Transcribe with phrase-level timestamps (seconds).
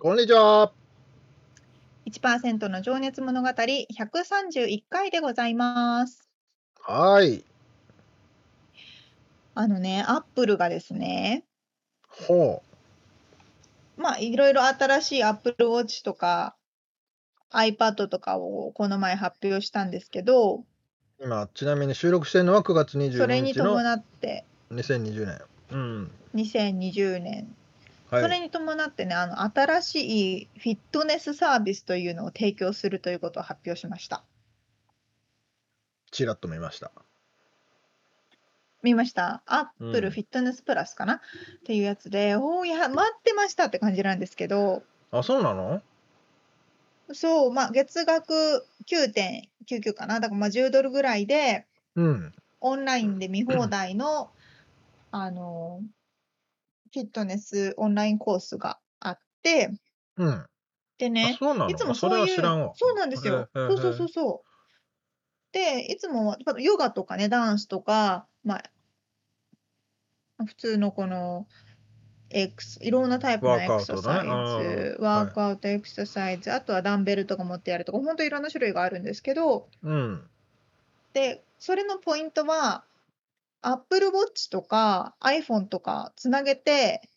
[0.00, 0.70] こんにちは。
[2.06, 6.28] 1%の情熱物語131回でございます
[6.80, 7.44] はい。
[9.56, 11.42] あのねアップルがですね
[12.06, 12.62] ほ
[13.96, 16.54] まあいろいろ新しい Apple Watch とか
[17.52, 20.64] iPad とかをこの前発表したんですけど、う。
[21.20, 25.40] 今、ちなみに収録してるのは9月それ22日のに伴って2020年。
[25.72, 26.10] うん。
[26.36, 27.56] 2020年、
[28.10, 28.22] はい。
[28.22, 34.24] それに伴ってねあの新しいフィットネスサービスというのを提供するということを発表しました。
[36.10, 36.90] ちらっと見ました。
[38.82, 40.10] 見ました？Apple うん。
[40.10, 41.20] フィットネスプラスかな、っ
[41.64, 44.82] ていうやつでおーいや待ってましたって感じなんですけど。
[45.10, 45.82] あ、そうなの？
[47.12, 50.20] そうまあ月額9.99かな？
[50.20, 52.34] だからまあ10ドルぐらいでうん。
[52.60, 54.30] オンラインで見放題の、
[55.10, 55.80] あの、
[56.92, 59.70] フィットネスオンラインコースがあって、
[60.16, 60.28] うん。
[60.28, 60.48] あ
[60.98, 61.70] でね、そうなの？
[61.70, 62.42] いつもそういう。
[62.74, 63.48] そうなんですよ。
[63.54, 64.48] そうそうそうそう。
[65.52, 71.46] で、いつもヨガとかね、ダンスとか、まあ、普通のこの、
[72.30, 80.28] エクスいろんなタイプのエクササイズ、うんワークアウト、エクササイズ、あとはダンベルとか持ってやるとか、本当いろんな種類があるんですけど、うん。
[81.14, 82.84] で、それのポイントは、
[83.62, 87.08] Apple Watch とか iPhone とかつなげて、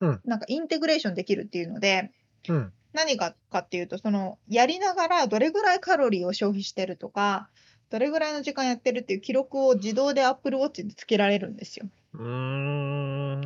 [0.00, 2.10] うんなんかインテグレーションできるっていうので、
[2.48, 2.72] うん。
[2.92, 7.48] 何がかっていうと、そのやりながらどれぐらいカロリーを消費してるとか、
[7.88, 11.86] どれぐらいの時間やってるっていう記録を自動で Apple Watch でつけられるんですよ。
[12.14, 13.40] うん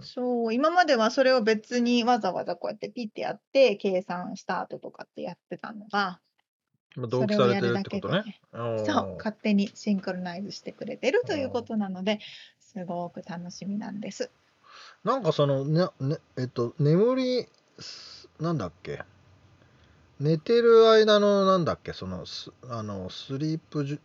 [0.00, 6.20] そう、今まではそれを別にわざわざこうやってピッてやって計算した後とかってやってたのが、
[6.96, 7.98] まあ同それを期されてるやるだけで。
[7.98, 8.40] ってことね。
[8.84, 12.20] そう、勝手にシンクロナイズしてくれてるということなので、
[12.60, 14.30] すごく楽しみなんです。
[15.04, 17.46] なんかその、ね、ね、えっと、眠り、
[17.78, 19.02] すなんだっけ？
[20.20, 21.92] 寝てる間のなんだっけ？
[21.92, 24.00] そのすあのスリープ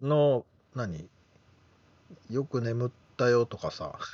[0.00, 0.44] の
[0.74, 1.08] 何？
[2.30, 3.98] よく眠ったよとかさ。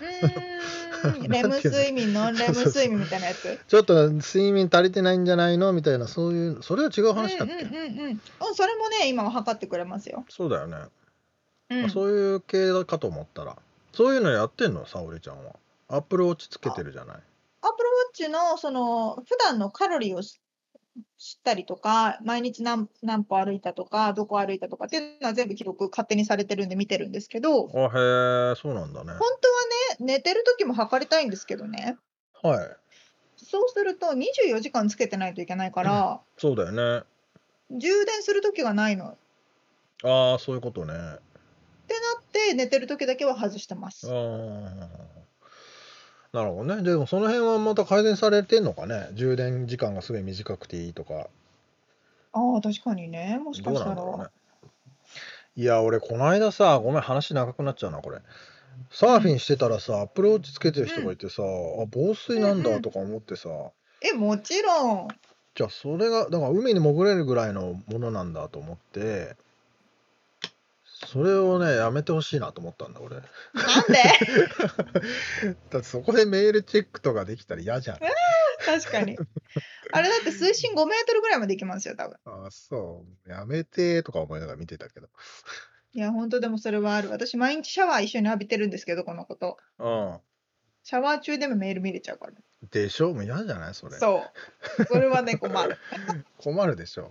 [1.29, 3.59] レム睡眠、ノンレム睡眠みたいなやつ？
[3.67, 5.73] ちょっと睡眠足りてないんじゃないの？
[5.73, 8.21] みたいなそういうそれは違う話だっけ、うんうんうんうん。
[8.41, 10.25] あそれもね、今は測ってくれますよ。
[10.29, 10.77] そうだよね、
[11.71, 13.57] うん、あそういう系だかと思ったら。
[13.93, 14.87] そういうのやってんの？
[14.87, 15.57] 沙織ちゃんは。
[15.89, 17.17] アップルウォッチつけてるじゃない。
[17.17, 20.41] アップルウォッチのその普段のカロリーをし
[21.19, 29.07] 知ったりとか、毎日何何歩歩いたとか、どこ歩いたとかっていうのは全部記録勝手にされてるんで見てるんですけど、本あへえそうなんだね。
[29.07, 29.19] 当は
[29.99, 31.97] ね、寝てる時も測りたいんですけどね、
[32.43, 32.77] はい。
[33.37, 37.05] そうすると24時間つけてないといけないから、そうだよね。
[37.71, 39.09] 充電する時がないの。
[39.09, 40.95] ってああそういうことね。
[40.95, 44.09] なって、寝てる時だけは外してます。
[44.09, 45.20] ああ
[46.33, 46.83] なるほどね。
[46.83, 49.09] でもその辺はまた改善されてんのかね？
[49.15, 51.29] 充電時間がすごい短くていいとか。
[52.33, 53.41] ああ、確かにね。
[53.43, 53.97] もしどうかしたら。
[53.97, 54.27] なんだろうね。
[55.57, 58.19] いや俺この間さごめん話長くなっちゃうなこれ。
[58.93, 63.49] サーフィンしてたらさアップルウォッチつけてる人がいてさ、あ防水なんだとか思ってさ、
[64.01, 65.09] え、もちろん。
[65.55, 69.37] じゃあそれがだから海に潜れるぐらいのものなんだと思って
[71.13, 73.23] それをねやめてほしいなと思ったんだ俺だ
[73.55, 75.51] なんで？
[75.51, 77.99] ってそこでメールチェックとかできたら嫌じゃん
[78.65, 79.17] 確かに。
[79.93, 82.17] あれだって水深5メートルぐらいまで行きますよ、多分。
[82.27, 85.09] あそうやめてとか思いながら見てたけど
[85.93, 87.11] いや、本当でもそれはある。
[87.11, 89.57] 私、毎日シャワー一緒に浴びてるんですけど、このこと。
[89.79, 90.19] うん
[90.83, 92.33] シャワー中でもメール見れちゃうから。
[92.71, 93.13] でしょ？
[93.13, 93.75] もう嫌じゃない？
[93.75, 94.23] それそ
[94.79, 94.87] う。
[94.87, 95.77] これはね、困る。
[96.39, 97.11] 困るでしょ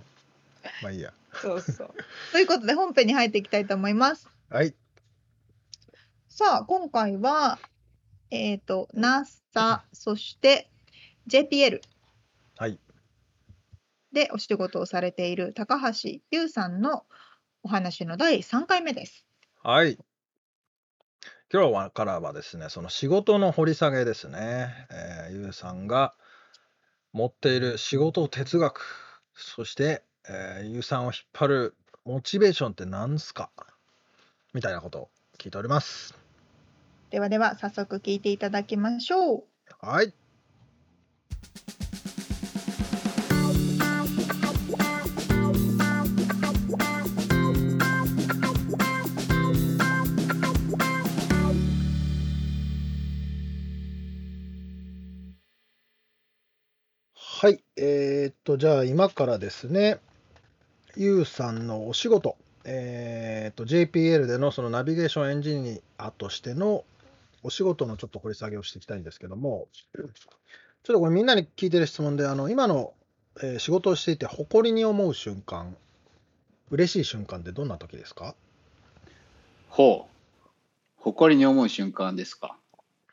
[0.81, 1.93] まあいいやそうそう。
[2.31, 4.29] ということで、本編に入っていきたいと思います。
[4.49, 4.73] はい
[6.27, 7.59] さあ、今回は、
[8.31, 10.69] えっ、と、NASA、そして
[11.27, 11.81] JPL
[12.57, 12.79] はい
[14.11, 17.05] でお仕事をされている高橋優さんの
[17.61, 19.25] お話の第3回目です。
[19.61, 19.97] はい。
[21.51, 24.87] 今日はからはですね、その仕事の掘り下げですね。
[24.91, 26.13] えー、ゆうさんが
[27.11, 28.81] 持っている仕事哲学、
[29.33, 33.49] そして、えー、ゆうさんを引っ張るモチベーションって何すか？
[34.53, 35.09] みたいなことを
[35.39, 36.13] 聞いております。
[37.09, 39.43] ではでは早速聞いていただきましょう。
[39.81, 40.13] はい。
[57.15, 59.99] はい、えーっと、じゃあ今からですね、
[60.95, 66.83] ゆうさんのお仕事、えーっと、JPL でのそのナビゲーションエンジニアとしての
[67.43, 70.07] お仕事のちょっと掘り下げをしていきたいんですけども、ちょっ
[70.83, 72.93] とこれみんなに聞いてる質問で、あの、今の、
[73.41, 75.75] えー仕事をしていて誇りに思う瞬間、
[76.71, 78.35] 嬉しい瞬間ってどんな時ですか？
[79.69, 80.47] ほう。
[80.97, 82.57] 誇りに思う瞬間ですか。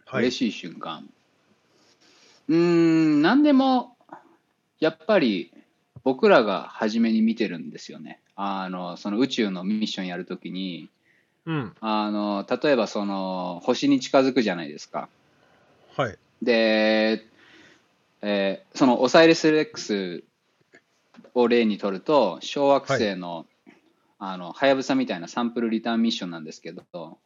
[0.06, 0.22] はい。
[0.24, 1.08] 嬉しい瞬間。
[2.48, 3.96] うーん、何でも、
[4.80, 5.52] やっぱり
[6.06, 8.20] 僕らが初めに見てるんですよね。
[8.36, 10.88] あの、その宇宙のミッションやるときに、
[11.46, 11.74] うん。
[11.80, 15.08] あの、例えばその、星に近づくじゃないですか。
[15.96, 16.16] はい。
[16.40, 17.26] で、
[18.22, 20.22] えーそのオサイリス・レックス
[21.34, 23.44] を例にとると、小惑星の、
[24.20, 27.18] あの、はやぶさみたいなサンプルリターンミッションなんですけど、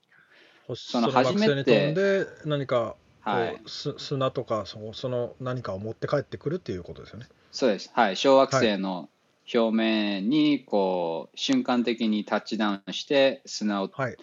[0.67, 7.27] 星その初めて飛んで何かはいす砂とかそのその何かを持って帰ってくるっていうことですよね。
[7.53, 7.91] そうです。
[7.95, 8.17] はい。
[8.17, 9.09] 小惑星の
[9.53, 14.17] 表面に、こう、瞬間的にタッチダウンして、砂をはい。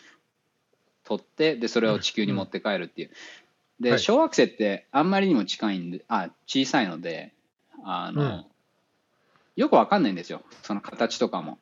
[1.03, 3.11] 取って、で、それを地球に持って帰るっていう。
[3.79, 7.33] で、はい小惑星ってあんまりにも近いんで、あ、小さいので、
[7.83, 8.45] あの、うん
[9.57, 10.43] よくわかんないんですよ。
[10.61, 11.57] その形とかも。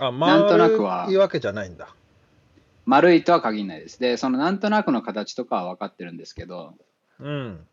[0.00, 1.94] あ、なんとなくは丸いわけじゃないんだ。
[2.88, 4.00] 丸いとは限らないです。
[4.00, 6.72] で、そのなんとなくの形とかは分かってるんですけど、
[7.20, 7.66] うん。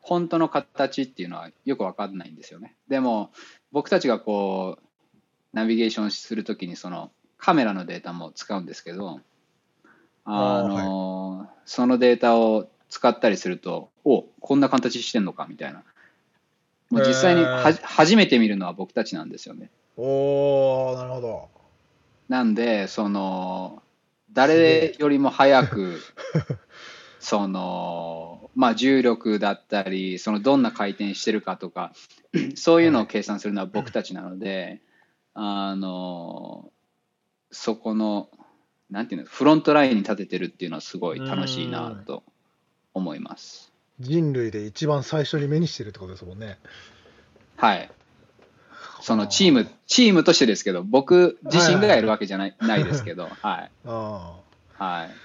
[0.00, 2.74] 本当の形っていうのはよく分かんないんですよね。
[2.88, 3.32] でも、
[3.70, 4.82] 僕たちがこう、
[5.52, 9.20] ナビゲーションするときに、そのカメラのデータも使うんですけど、
[10.24, 15.82] あのそのデータを使ったりすると、おこんな形してんのかみたいな。
[16.88, 19.70] もう実際には、へー初めて見るのは僕たちなんですよね。
[19.98, 21.48] おー、なるほど。
[22.30, 23.81] なんで、その、
[24.32, 26.00] 誰よりも早く、
[27.20, 31.92] その、まあ、重力だったり、そのどんな回転してるかとか、
[32.56, 34.80] そういうのを計算するのは僕たちなので、
[35.34, 36.70] あの、
[37.50, 38.28] そこの、
[38.90, 42.24] なんていうの、フロントラインに立ててるっていうのはすごい楽しいなと
[42.92, 43.72] 思います。
[44.00, 46.58] 人類で一番最初に目にしてるってことですもんね。
[47.56, 47.90] はい。
[49.02, 53.70] そのチーム、チームとしてですけど、僕自身がやるわけじゃない,、ないですけど、 はい。
[53.84, 54.40] あ
[54.78, 55.16] あ、はい。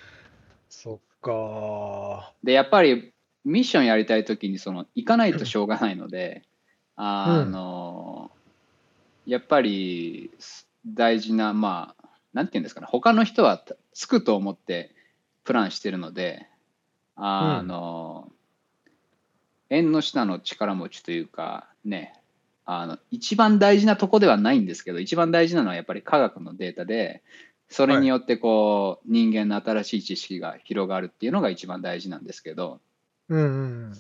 [0.68, 3.14] そっかで、やっぱり
[3.46, 6.44] ミッションやりたいときにその行かないとしょうがないので、
[6.96, 8.32] あの、
[9.28, 10.32] やっぱり
[10.88, 13.64] 大事な、まあ、なんていうんですかね、他の人は
[13.94, 14.96] つくと思って
[15.44, 16.48] プランしてるので、
[17.16, 18.32] あの、
[19.70, 22.17] 縁の下の力持ちというか、ね、
[22.70, 27.24] あの一番大事なとこではないんですけど、一番大事なのはやっぱり科学のデータで、
[27.70, 32.82] それによってこう、人間の新しい知識が広がるっていうのが一番大事なんですけど、
[33.30, 33.44] うんう
[33.90, 33.94] ん。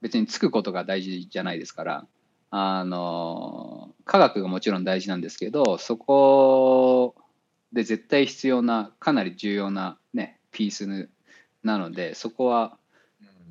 [0.00, 2.06] 別につくことが大事じゃないですから、
[2.52, 7.14] あの科学がもちろん大事なんですけど、そこ
[7.74, 11.10] で絶対必要な、かなり重要な、ね、ピース
[11.62, 12.78] なので、そこは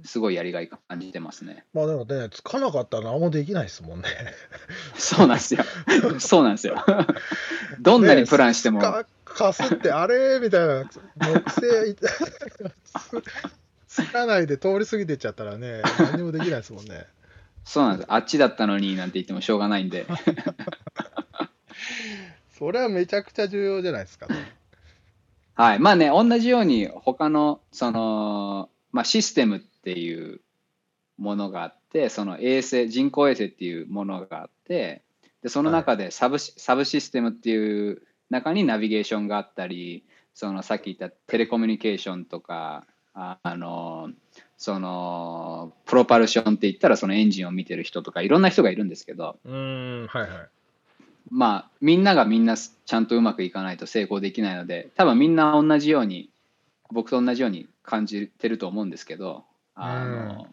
[0.05, 1.65] すごいやりがい感じてますね。
[1.73, 4.07] まあでもね、つかなかったら何もできないですもんね。
[4.97, 5.63] そうなんですよ。
[6.19, 6.75] そうなんですよ。
[7.79, 12.07] どんなにプランしても、かかすって、あれみたいな、木星いつ
[13.87, 17.05] つかないで通り過ぎてっちゃったらね、何にもできないですもんね。
[17.65, 18.07] そうなんです。
[18.11, 20.05] あっちだったのになんて言ってもしょうがないんで。
[22.57, 24.27] それはめちゃくちゃ重要じゃないですか、
[25.55, 25.79] はい。
[25.79, 29.59] まあね、同じように他の、その、まあシステムっ
[29.93, 30.41] ていう
[31.17, 35.03] ものがあって、その衛星、人工衛星っていうものがあって、
[35.41, 40.03] で、その中でサブシ、サブシステムっていう中にナビゲーションがあったり、
[40.33, 44.11] そのさっき言ったテレコミュニケーションとか、ああの、
[44.57, 50.29] その、プロパルションって言ったらそのエンジンを見てる人とかいろんな人がいるんですけど、うーん、はいはい。
[51.29, 56.29] まあ、みんながみんなちゃんとうまくいかないと成功できないので、多分みんな同じように、
[56.91, 59.45] 僕と同じように感じてると思うんですけど、
[59.81, 60.47] あの、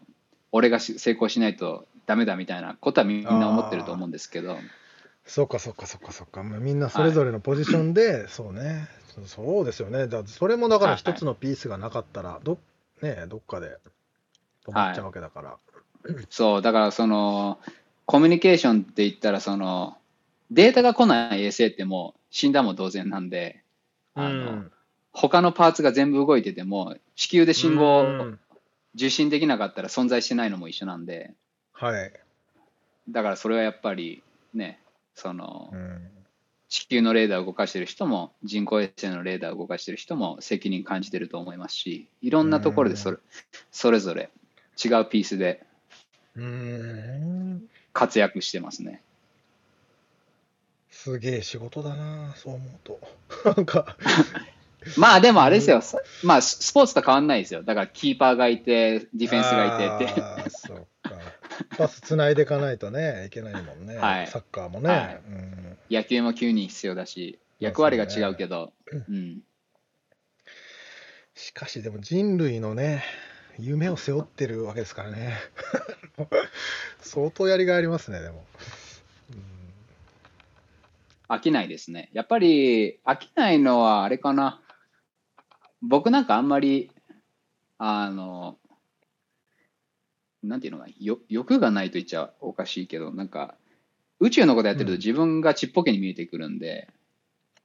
[0.51, 4.57] 俺がし成功しないとダメだみたいなことはみんな思ってると思うんですけど、
[5.25, 6.43] そうかそうかそうかそうか。
[6.43, 8.87] まあみんなそれぞれのポジションで、そうね。
[9.07, 10.07] そそうですよね。
[10.07, 12.57] だそれもだからはいはい一つのピースがなかったら、ど
[13.01, 13.77] ねどっかで
[14.65, 15.57] 止まっちゃうわけだから。
[16.29, 17.59] そう、だからその、
[18.05, 19.97] コミュニケーションって言ったら、その、
[20.49, 23.63] データが来ない衛星ってもう死んだも同然なんで、
[24.13, 24.63] あの、
[25.11, 28.05] 他のパーツが全部動いてても、地球で信号
[28.97, 31.31] 受信できなかったら存在してないのも一緒なんで、
[31.71, 32.11] はい。
[33.09, 34.23] だからそれはやっぱり
[34.53, 34.79] ね、
[35.15, 36.09] そのう、ん
[36.69, 43.17] 地球のレーダーを動かしてる人も、人工衛星のレーダーを動かしてる人も責任感じてると思いますし、いろんなところでそれ
[43.71, 44.29] それぞれ
[44.83, 45.65] 違うピースで。
[47.93, 49.01] 活躍してますね。
[50.91, 52.99] すげえ仕事だな、そう思うと。
[53.55, 53.97] なんか、
[54.97, 57.63] まあでもあれですよ、さまあススポーツと変わんないですよ。
[57.63, 60.49] だからキーパーがいて、ディフェンスがいてって。
[60.49, 61.15] そうか。
[61.77, 63.97] パスつないでいかないとね、いけないもんね。
[63.97, 64.89] はいサッカーもね。
[64.89, 69.39] はいうん野球も9人必要だし、役割が違うけど、うん。
[71.33, 73.03] しかしでも人類のね、
[73.57, 75.37] 夢を背負ってるわけですからね。
[76.99, 78.45] 相当やりがいありますね、でも。
[81.29, 82.09] 飽きないですね。
[82.13, 84.61] やっぱり飽きないのはあれかな。
[85.81, 86.91] 僕なんかあんまり、
[87.77, 88.57] あの、
[90.43, 93.55] なんていうのかな、よ欲がないと言っちゃおかしいけど、なんか、
[94.19, 96.89] 宇宙のことやってるとうん自分がちっぽけに見えてくるんで、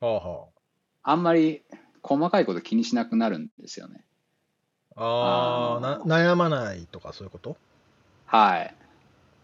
[0.00, 0.46] はあは
[1.02, 1.62] あんまり
[2.02, 4.04] 細かいこと気にしなくなるんですよね。
[4.96, 5.78] あ。
[5.82, 7.56] あ悩まないとかそういうこと？
[8.26, 8.74] はい。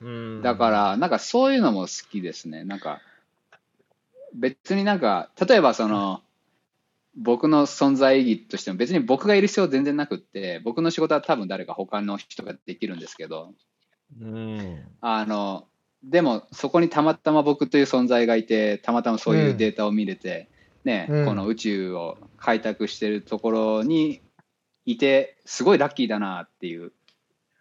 [0.01, 2.65] うんだか、ら、なんかそういうのも好きですね。
[2.65, 3.01] なんか、
[4.35, 6.23] 別になんか、例えばその、
[7.21, 13.55] 僕の存在意義としても別に僕がいる必要全然なくって、僕の仕事は多分誰か他の人ができるんですけど、
[14.21, 14.85] うん。
[15.01, 15.67] あの、
[16.05, 20.49] でもそこにたまたま僕という存在がいて、たまたまそういうデータを見れて、
[20.85, 24.23] ね、うんこの宇宙を開拓してるところに
[24.87, 26.93] いて、すごいラッキーだなっていう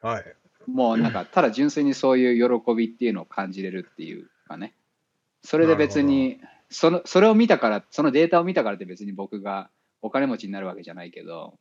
[0.01, 0.23] はい。
[0.67, 4.73] もうなんか、ただ純粋にそういう喜びっていうのを感じれるっていうかね。
[5.43, 9.69] それで別に、そのそれを見たから、そのデータを見たからって別に僕が
[10.01, 11.55] お金持ちになるわけじゃないけど、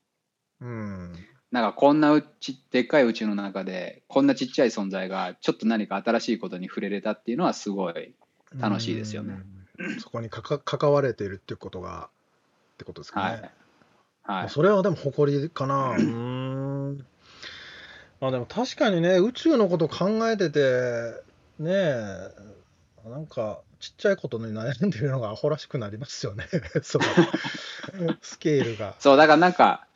[0.61, 1.13] うん。
[1.53, 8.15] なんかこんなうち、でっかい宇宙の中で、こんなちっちゃい存在が、ちょっと何か新しいことに触れれたっていうのはすごい
[8.61, 9.39] 楽しいですよね。
[9.79, 10.01] うん。
[10.01, 12.09] そこにかか関われているっていうことが、
[12.75, 13.27] ってことですかね。
[13.27, 13.51] はい。
[14.43, 14.51] はい。
[14.51, 15.91] それはでも誇りかな。
[15.91, 17.07] うーん。
[18.21, 20.61] まあでも確かにね、宇宙のこと考えてて、
[21.59, 22.31] ねえ、
[23.09, 26.45] なんかちっちゃいことに悩んでるのがアホらしくなりますよね。
[26.83, 27.03] そう。
[28.21, 28.97] スケールが。
[28.99, 29.87] そう、だからなんか、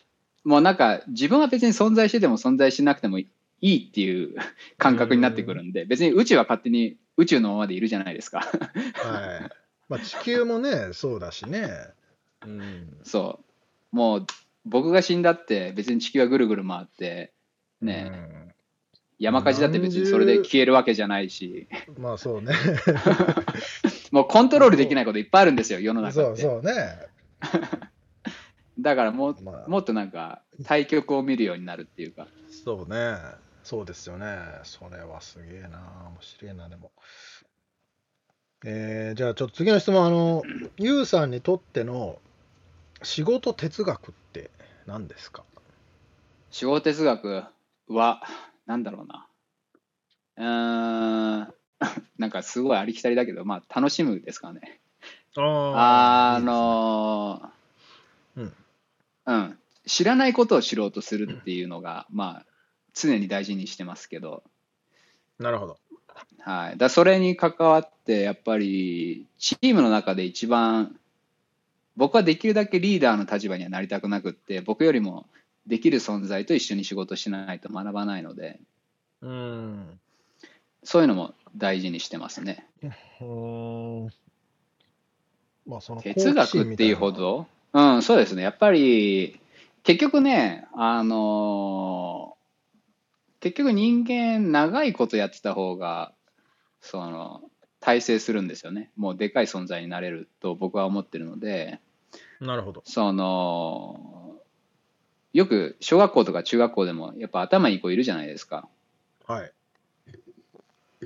[0.45, 3.29] もうなんか、自分は別に存在してても存在しなくてもい
[3.61, 4.37] いっていう
[4.79, 8.41] 感覚になってくるんで、別に宇宙は勝手に宇宙のままでいるじゃないですか。
[8.41, 9.51] はい。
[9.89, 11.69] まあ地球もね、そうだしね。
[12.47, 12.97] うん。
[13.03, 13.41] そ
[13.93, 13.97] う。
[13.97, 14.27] もう、
[14.65, 17.33] 僕が死んだって別に地球はぐるぐる回って、
[17.81, 18.40] ね、うん
[19.21, 22.55] 山火事だって別にそれで消えるわけじゃないし、まあそうね。
[24.11, 26.13] もうコントロールできないこといっぱいあるんですよ、世の中。
[26.15, 26.73] そうそうね。
[28.81, 32.27] だからもう、まあもっとなんか、対局を見るようになるっていうか。
[32.65, 33.17] そうね。
[33.63, 34.39] そうですよね。
[34.63, 35.69] それはすげえな。
[36.09, 36.91] 面白いな、でも。
[38.65, 40.05] えーじゃあちょっと次の質問。
[40.07, 40.43] あの、
[40.79, 42.19] ゆうさんにとっての
[43.03, 44.51] 仕事哲学って
[44.87, 45.45] 何ですか？
[46.51, 47.45] 仕事哲学
[47.89, 48.23] は、
[48.71, 49.27] なんだろうな。
[50.37, 51.55] うーん、
[52.19, 54.81] なんかすごいありきたりだけど、まあ楽しむですかね。
[55.37, 57.51] あの
[58.37, 58.53] うん
[59.27, 62.47] うん、知らないことを知ろうとするっていうのが、まあ、
[62.95, 64.45] 常に大事にしてますけど、
[65.39, 65.79] なるほど。
[66.41, 70.99] はい、だそれに関わって、やっぱり、チームの中で一番、
[71.97, 75.27] 僕はできるだけリーダーの立場にはなりたくなくって、僕よりも
[75.67, 78.61] できる存在と一緒に仕事しないと学ばないので、
[79.23, 80.01] うん。
[80.83, 82.67] そういうのも大事にしてますね。
[83.21, 84.09] うん。
[85.67, 87.13] まあその哲学っていうほ。
[87.13, 88.43] ど、うん、そうですね。
[88.43, 89.41] やっぱり、
[89.83, 92.41] 結局ね、あのー
[93.41, 96.13] 結局人間長いことやってた方が、
[96.81, 97.41] その、
[97.81, 98.91] 大成するんですよね。
[98.97, 101.81] もうでかい存在になれると僕は思ってるので、
[102.41, 102.83] なるほど。
[102.85, 104.20] その、
[105.33, 108.69] よく小学校とか中学校でもやっぱ頭いい子いるじゃないですか。
[109.27, 109.53] はい。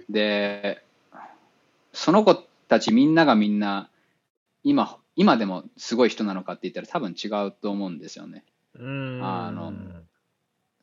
[0.09, 0.83] で、
[1.93, 2.35] その子
[2.69, 3.89] たちみんながみんな、
[4.63, 8.45] 今、今でもすごい人なのかって言ったら多分違うと思うんですよね。
[8.79, 9.73] うんあの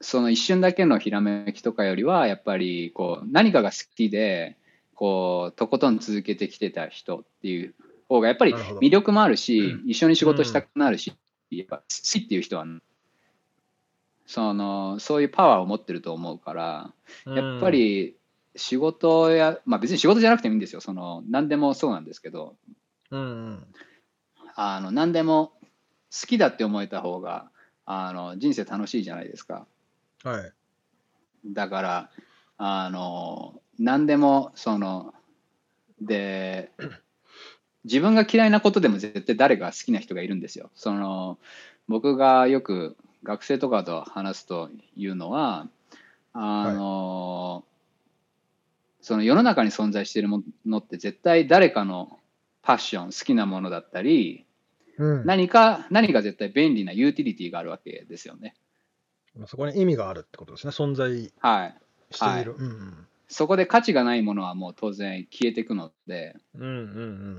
[0.03, 4.57] その一瞬だけのひらめきとかよりは、やっぱりこう何かが好きで、
[4.95, 7.75] こうとことん続けてきてた人っていう
[8.07, 11.13] 方がやっぱり魅力もあるし、うん一緒に仕事したくなるし、
[11.51, 12.65] やっぱ好きっていう人は
[14.31, 16.93] そのそういうパワーを持ってると思うから
[17.25, 18.15] やっぱり
[18.55, 20.79] 仕事や、まあ、別に仕事じゃなくてもいいんですよ。
[20.79, 22.55] その何でもそうなんですけど。
[23.09, 23.65] うんうん。
[24.55, 25.51] あの何でも
[26.17, 27.51] 好きだって思えた方が
[27.85, 29.67] あの人生楽しいじゃないですか。
[30.23, 30.53] はい。
[31.45, 32.09] だから
[32.57, 35.13] あの何でもその
[35.99, 36.71] で
[37.83, 40.69] 自分が嫌いなことでも絶対誰か好きな人がいるんですよ。
[40.73, 41.37] その
[41.89, 45.67] 僕がよく学生とかと話すというのは
[46.33, 47.63] あの、
[49.01, 52.19] その世の中に存在しているものって絶対誰かの
[52.61, 54.45] パッション好きなものだったり
[54.97, 55.25] うん。
[55.25, 58.55] 何か何か絶対便利なユーティリティがあるわけですよね。
[59.47, 60.71] そこに意味があるってことですね。
[60.71, 61.75] 存在はい。
[62.11, 62.45] してい。
[62.45, 66.71] る、うんそこで価値がないものはもう当然消えていくので、うんうんう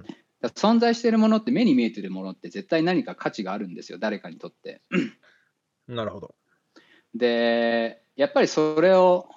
[0.01, 0.03] ん。
[0.03, 4.81] だから存在しているものって目に見えてるものって絶対何か価値があるんですよ、誰かにとって。
[5.89, 6.35] うんなるほど
[7.15, 9.29] で、やっぱりそれを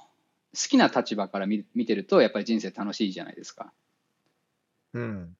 [0.53, 3.73] 好きな立場から見見てると、やっぱり人生楽しいじゃないですか。
[4.93, 5.35] うん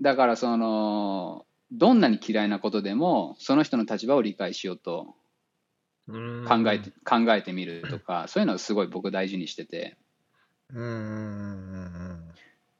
[0.00, 5.14] だからその、どんなに嫌いなことでも、その人の立場を理解しようと
[6.06, 9.96] うん考えて,、考えてみるとか、そういうのはすごい僕大事にしてて。
[10.70, 12.17] うん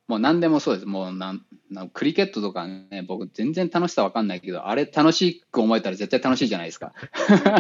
[0.08, 0.86] もう何でもそうです。
[0.86, 6.92] もうなんなんクリケットとかね、僕全然楽しさわかんないけど、あれ楽しく思えたら絶対楽しいじゃないですか。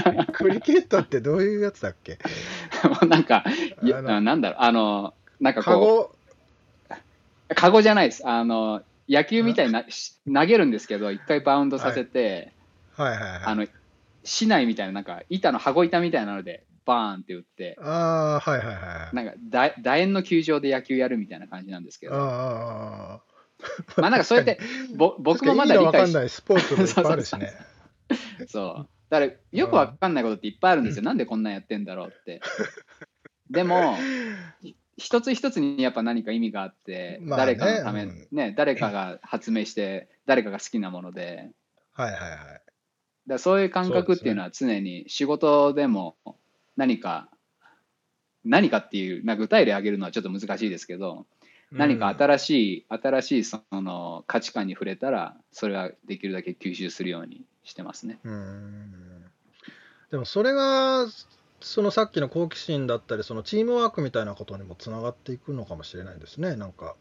[0.06, 2.18] う んクリケットってどういうやつだっけ？
[2.88, 3.44] もうなんか、
[3.82, 6.10] なんだろう、あの、なんかカこゴ
[6.90, 7.82] う、カゴ？
[7.82, 8.26] じゃないです。
[8.26, 12.52] あの、野球みたいになし投げるんですけど、一回バウンドさせて、
[12.96, 13.66] はいはいはいあの、
[14.24, 23.20] 市内みたいな、なんか板の箱板みたいなので、バーンって打って、ああはいはいはいなんかだ楕円の球場で野球やるみたいな感じなんですけど、ああ
[23.96, 24.58] まあなんかそうやって、
[24.96, 27.52] ぼ僕もまだ理解しわかんないスポーツもいっぱいあるしね。
[28.48, 28.88] そう。
[29.10, 31.02] だから、よくわかんないことっていっぱいあるんですよ。
[31.02, 32.40] なんでこんなんやってんだろうって。
[33.50, 33.96] でも、
[34.96, 38.28] 一つ一つにやっぱ何か意味があって、まあね誰かのため、うん。
[38.32, 41.50] ね、誰かが発明して、誰かが好きなもので、
[41.92, 42.38] はいはいはい。
[43.26, 46.16] だそういう感覚っていうのは常に仕事でも
[46.78, 47.28] 何か、
[48.44, 51.26] 何かっていう、まあ、具体例挙げるのはちょっと難しいですけど、
[51.72, 58.20] 何か新しい、新しいその価値観に触れたら、それはできるだけ吸収するようにしてますね。
[58.24, 58.94] うんうん
[60.10, 61.06] でもそれが
[61.60, 66.96] そのさっきの好奇心だったりそのチームワークみたいなことにもつながっていくのかもしれないですねなんか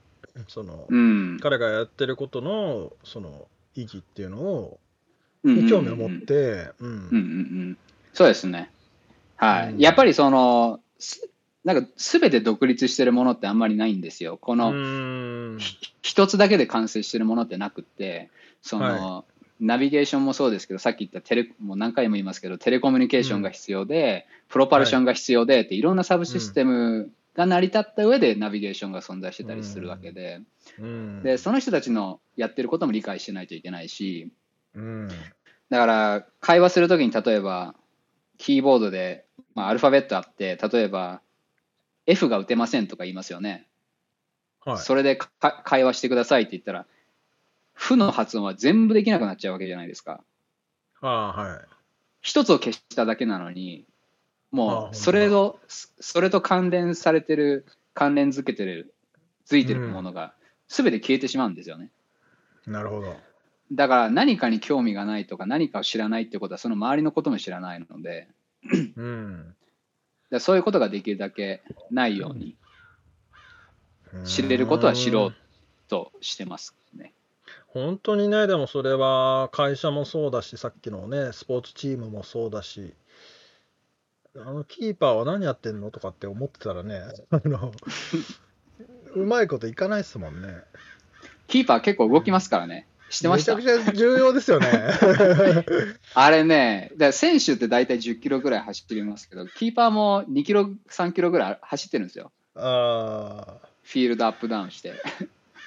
[0.49, 1.39] その、うん。
[1.39, 4.79] 彼がやってることのその意義っていうのを
[5.43, 7.19] うんうんうん興味を持って、うんうんうんう
[7.69, 7.77] ん、
[8.13, 8.71] そうですね。
[9.37, 9.73] はい。
[9.73, 9.79] うん。
[9.79, 11.29] やっぱりその、す
[11.63, 14.37] なんか全て独立してるものってあんまりないんですよ。
[14.37, 15.57] この、うん。
[16.01, 18.29] 一つだけで完成してるものってなくって、
[18.61, 19.25] その、
[19.59, 30.41] ナビゲーションもそうですけど、さっき言ったテレ、もう何回も言いますけど、テレコミュニケーションが必要で、プロパルションが必要でって、いろんなサブシステムが成り立った上でナビゲーションが存在してたりするわけで、
[30.79, 31.23] うん。
[31.23, 34.31] で、その人たちのやってることも理解してないといけないし、
[34.73, 35.09] うん。
[35.69, 37.75] だから会話するときに例えば
[38.37, 39.25] キーボードで、
[39.57, 41.19] まあ、アルファベットあって例えば
[42.05, 43.65] F が打てませんとか言いますよね、
[44.63, 44.77] はい。
[44.77, 45.29] それでか
[45.65, 46.85] 会話してくださいって言ったら
[47.73, 50.23] 「負の発音は全部できなくなっちゃうわけじゃないですか。
[51.01, 51.59] ああはい。
[52.21, 53.87] 一つを消しただけなのに
[54.53, 57.65] あもうそれとそれと関連されてる
[57.95, 58.93] 関連づけてる
[59.45, 60.35] ついてるものが
[60.67, 61.89] 全て消えてしまうんですよね、
[62.67, 63.15] なるほど。
[63.71, 68.27] だから何かに興味がないとか何かを知らないってことはその周りのことも知らないので
[68.95, 69.55] うん
[70.39, 72.57] そういうことができるだけないように
[74.25, 75.35] 知れることは知ろう
[75.87, 77.13] としてますね。
[77.67, 82.93] 本当にね、でもそれは会社もそうだし、さっきのね、スポーツチームもそうだし、
[84.35, 87.71] あのキーパーは何やってんのとかって思ってたらね、 あの
[89.15, 90.63] うまいこといかないですもんね。
[91.47, 92.87] キーパー結構動きますからね。
[93.09, 94.67] 知ってましためちゃくちゃ重要ですよね。
[96.13, 102.31] あれね、だ選手って大体10キロぐらい走ってますけど、キーパーも2キロ、3キロぐらい走ってるんですよ。
[102.55, 104.93] ああ、フィールドアップダウンして。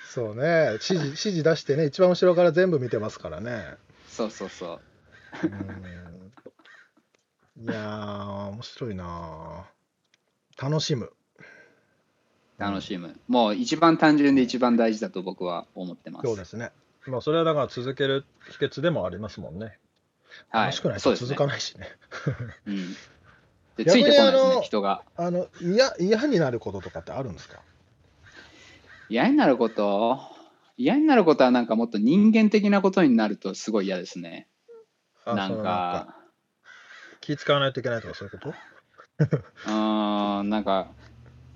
[0.09, 3.77] そうね、指示指示出してね、一番後ろから全部見てますからね。
[4.09, 4.81] そうそうそ
[5.43, 5.47] う。
[5.47, 6.21] うん
[7.63, 11.13] いやー、面白いなー楽しむ。
[12.57, 13.21] 楽しむ。
[13.29, 16.27] もう一番単純で一番大事だと僕は思ってます。
[16.27, 16.71] そうですね。
[17.11, 19.79] まあ、それはだから続ける秘訣でもありますもんね。
[20.49, 20.65] はい。
[20.67, 21.89] 楽しくないと続かないしね。
[22.67, 22.95] うん。
[23.77, 25.05] で、ついてこないですね、人が。
[25.17, 27.61] あの嫌嫌になることとかってあるんですか？
[29.09, 30.21] 嫌になること？
[30.77, 34.49] 嫌になることはなんかもっと人間的なことになるとすごい嫌ですね。
[35.27, 36.17] なんか、
[37.21, 38.55] 気使わないといけないとかそういうこと？
[39.67, 40.89] うーん、なんか、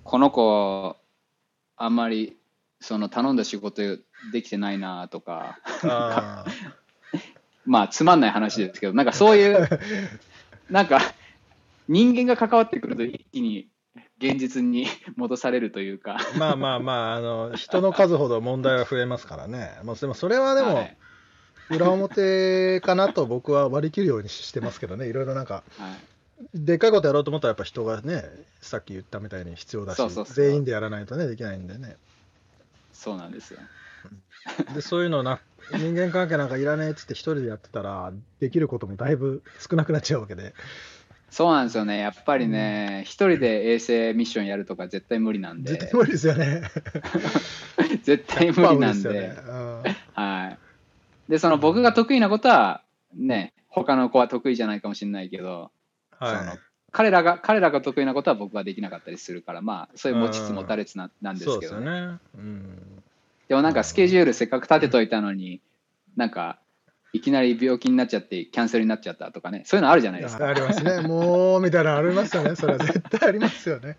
[0.05, 0.97] この子、
[1.77, 2.37] あんまり
[2.81, 3.83] その頼んだ仕事
[4.33, 6.45] できてないなとか、あ
[7.65, 9.69] まあつまんない話ですけど、なんかそういう、
[10.71, 11.01] なんか
[11.89, 13.69] 人間が関わってくると一気に
[14.19, 16.19] 現実に戻されるというか。
[16.35, 20.97] ーまあまあまああの人の数ほど問題は増えますからね、まあ、でもそれはでも、はい。
[21.71, 25.09] 裏表かなと僕は割り切るようにしてますけどね。
[25.09, 26.15] いろいろなんかはい。
[26.53, 28.25] でっかいことやろうと思ったらやっぱ人がね
[28.61, 30.03] さっき言ったみたいに必要だし
[30.35, 31.97] 全員でやらないとねできないんでね。
[32.93, 33.61] そうなんですよ。
[34.75, 35.41] でそういうのな
[35.73, 40.55] 人間関係なんかいらねえっつって一人でやってたらできることもだいぶ少なくなっちゃうわけで。
[41.31, 41.99] そうなんですよね。
[41.99, 45.73] やっぱりね、一人で衛星ミッションやるとか絶対無理なんで。
[45.73, 46.63] 絶、対無理ですよね。
[48.05, 49.97] 絶対無理なん100%無で、理ですよね。
[50.13, 50.59] はい。
[51.29, 52.83] で、その僕が得意なことは、
[53.17, 55.73] ね、他の子は得意じゃないかもしれないけど、
[56.21, 56.59] うんはその
[56.93, 62.07] 彼らが彼らが得意なことは僕はできなかったりするから、まあ、そういう持ちつ持たれつななんいですそうですよけどね。
[62.07, 62.19] ね。
[62.37, 63.03] うん
[63.55, 65.61] でもなんかスケジュールせっかく立てといたのに、
[66.17, 66.59] なんか、
[67.13, 70.49] いきなり病気になっちゃってキャンセルになっちゃったとかね、そういうのあるじゃないですか。
[70.49, 71.03] ありますね。
[71.03, 72.57] もうみたいなのありますよね。
[72.59, 73.97] それは絶対ありますよね。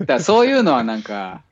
[0.00, 1.42] だからそういうのはなんか、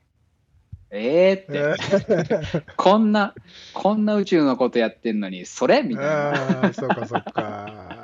[0.91, 3.33] えーって、 こんな、
[3.73, 5.81] こんな宇宙のことやってんのに、それ？
[5.81, 6.29] みたいな。
[6.61, 7.94] ああそうかそうか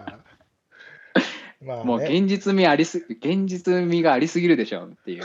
[1.63, 5.23] まあ、ね、もう現実味ありす、現実味がありすぎるでしょっていう。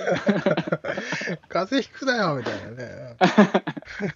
[1.48, 3.16] 風邪ひくなよみたいなね。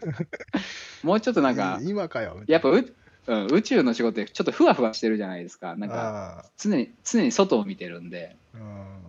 [1.02, 2.94] もうちょっとなんか、今かよやっぱう、
[3.26, 5.76] うん、宇宙の仕事ってちょっとふわふわしてるじゃないですか。
[5.76, 9.00] ななんかあ常に、常に外を見てるんで、あうん。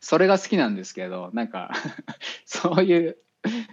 [0.00, 1.72] それが好きなんですけど、なんか、
[2.46, 3.18] そういう、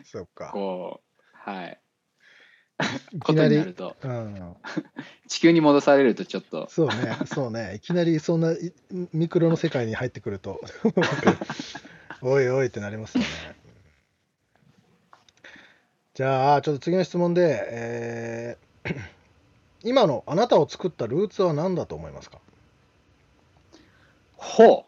[0.04, 0.50] そうか。
[0.52, 1.80] こう、はい、
[3.20, 4.56] ことなりになると、うん。
[5.28, 8.74] 地球に戻されるとちょっと、そうね、そうね、いきなりそんない
[9.14, 10.60] ミクロの世界に入ってくると、
[12.22, 13.30] おいおいってなりますよね。
[16.14, 18.96] じゃあ、ちょっと次の質問で、えー
[19.88, 22.40] 今のあなたを作ったルーツは何だと思いますか？
[24.36, 24.86] ほう、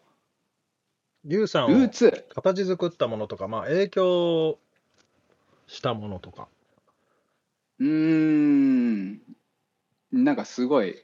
[1.26, 2.26] リュウさんをルーツ。
[2.34, 4.58] 形作ったものとか、まあ、影響
[5.68, 6.48] したものとか。
[7.80, 9.22] うーん、
[10.12, 10.96] なんかすごい、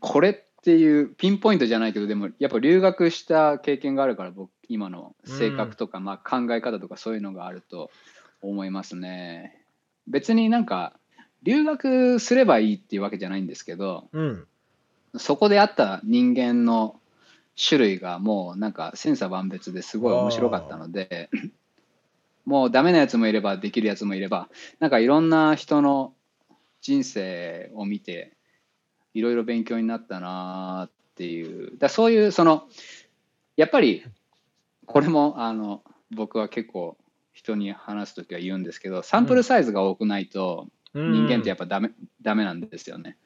[0.00, 7.90] これっていうピンポイントじゃないけど、でもやっぱ留学した経験があるから、僕、今の性格とか、まあ、考え方とかそういうのがあると
[8.40, 9.64] 思いますね。
[10.06, 10.98] 別になんか、
[11.42, 14.46] 留学すればいいっていうわけじゃないんですけど、うん。
[15.16, 17.00] そこであった人間の
[17.56, 21.30] 種類がもうなんか千差万別ですごい面白かったので、
[22.44, 24.48] もうダメなやつもいればできるやつもいれば、
[24.80, 26.12] なんかいろんな人の
[26.80, 28.36] 人生を見て、
[29.14, 32.64] いろいろ勉強になったなっていう、だそういうその、
[33.56, 34.04] やっぱり
[34.86, 36.96] これもあの僕は結構
[37.32, 41.90] 人に話すときは言うんですけど、サンプルサイズが多くないと、人間ってやっぱダメ,、
[42.22, 43.16] ダメなんですよね。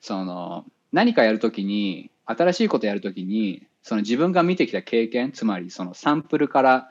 [0.00, 6.90] その何かやるときに新しいことやるときにその自分が見てきた経験つまりそのサンプルから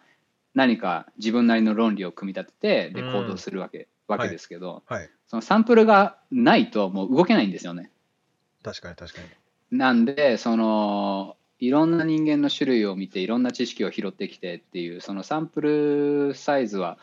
[0.56, 5.10] 何か自分なりの論理を組み立ててでうん行動するわけ,、わけですけどはい。
[5.28, 7.92] そのサンプルがないともう動けないんですよね。
[8.64, 9.78] 確かに確かに。
[9.78, 16.98] なんでそのいろんな人間の種類を見ていろんな知識を拾ってきてっていうそのサンプルサイズは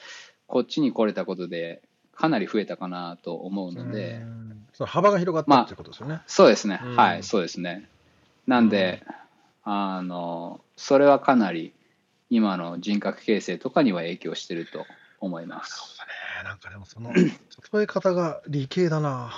[0.47, 1.83] こっちに来れたことで
[2.15, 4.17] かなり増えたかなと思うので。
[4.23, 6.23] うんその幅が広がったまあっていうことですよね。
[6.27, 7.89] そうですね、うんはい、そうですね。
[8.47, 9.03] なんで、
[9.65, 11.73] あの、それはかなり
[12.35, 14.87] 今の人格形成とかには影響してると
[15.21, 15.99] 思います。
[16.41, 17.29] ねなんかでもその 例
[17.83, 19.33] え方が理系だな。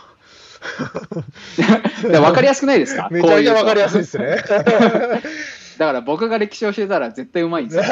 [2.09, 3.09] で分かりやすくないですか？
[3.12, 4.02] めちゃめちゃわかりやすいい。
[4.04, 4.37] ですね。
[5.76, 7.83] だから僕が歴史を教えたら絶対うまいんですよ。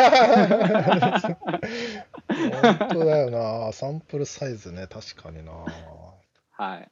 [2.62, 3.72] 本当だよな。
[3.72, 5.52] サンプルサイズね、確かにな。
[6.52, 6.88] はい。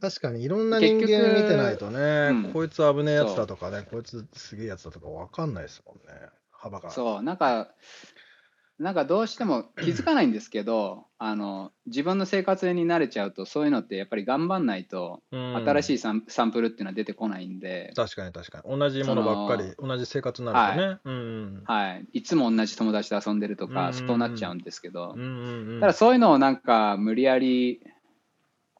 [0.00, 1.00] 確かにいろんな人間
[1.34, 6.28] 見てないとね、うんこいつ危ねえやつだとかね、こいつすげえやつだとかわかんないですもんね。
[6.60, 6.90] 幅が。
[6.90, 7.68] そう、なんか、
[8.78, 15.56] なんかどうしても気づかないんですけど、 あの自分の生活に慣れちゃうと、そういうのってやっぱり頑張んないと、うん。
[15.56, 18.78] 新しいサンサンプルっていうのは出てこないんで、確かに確かに。
[18.78, 20.98] 同じものばっかり、同じ生活になるとね。
[21.04, 21.16] うんう
[21.60, 21.62] ん。
[21.64, 25.80] はい、いつも同じ友達と遊んでるとか、うんそうなっちゃうんですけど、うんうんうん。
[25.80, 27.82] ただそういうのをなんか無理やり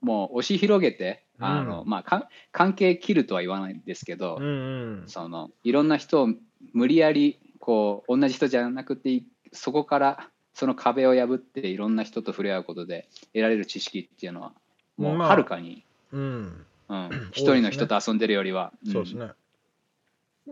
[0.01, 5.09] もう押し広げて、あのまあ、か関係切るとは言わないんですけど、うんうん。
[5.09, 6.29] そのいろんな人を
[6.73, 14.53] 無理やりこう同じ人じゃなくていそこからその壁を破っていろんな人と触れ合うことで得られる知識っていうのは
[14.97, 19.31] もうまあはるかに、うん、うん、一人の人と遊んでるよりは、そうですね。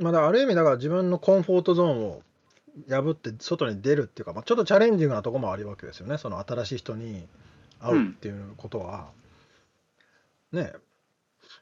[0.01, 2.23] まあ、だある意味、だから自分のコンフォートゾーンを
[2.89, 7.27] 破って外に出るっていうか、まあ、ちょっとチャレンジングなところもあるわけですよね、その新しい人に
[7.81, 9.09] 会うっていうことは、
[10.53, 10.73] ね、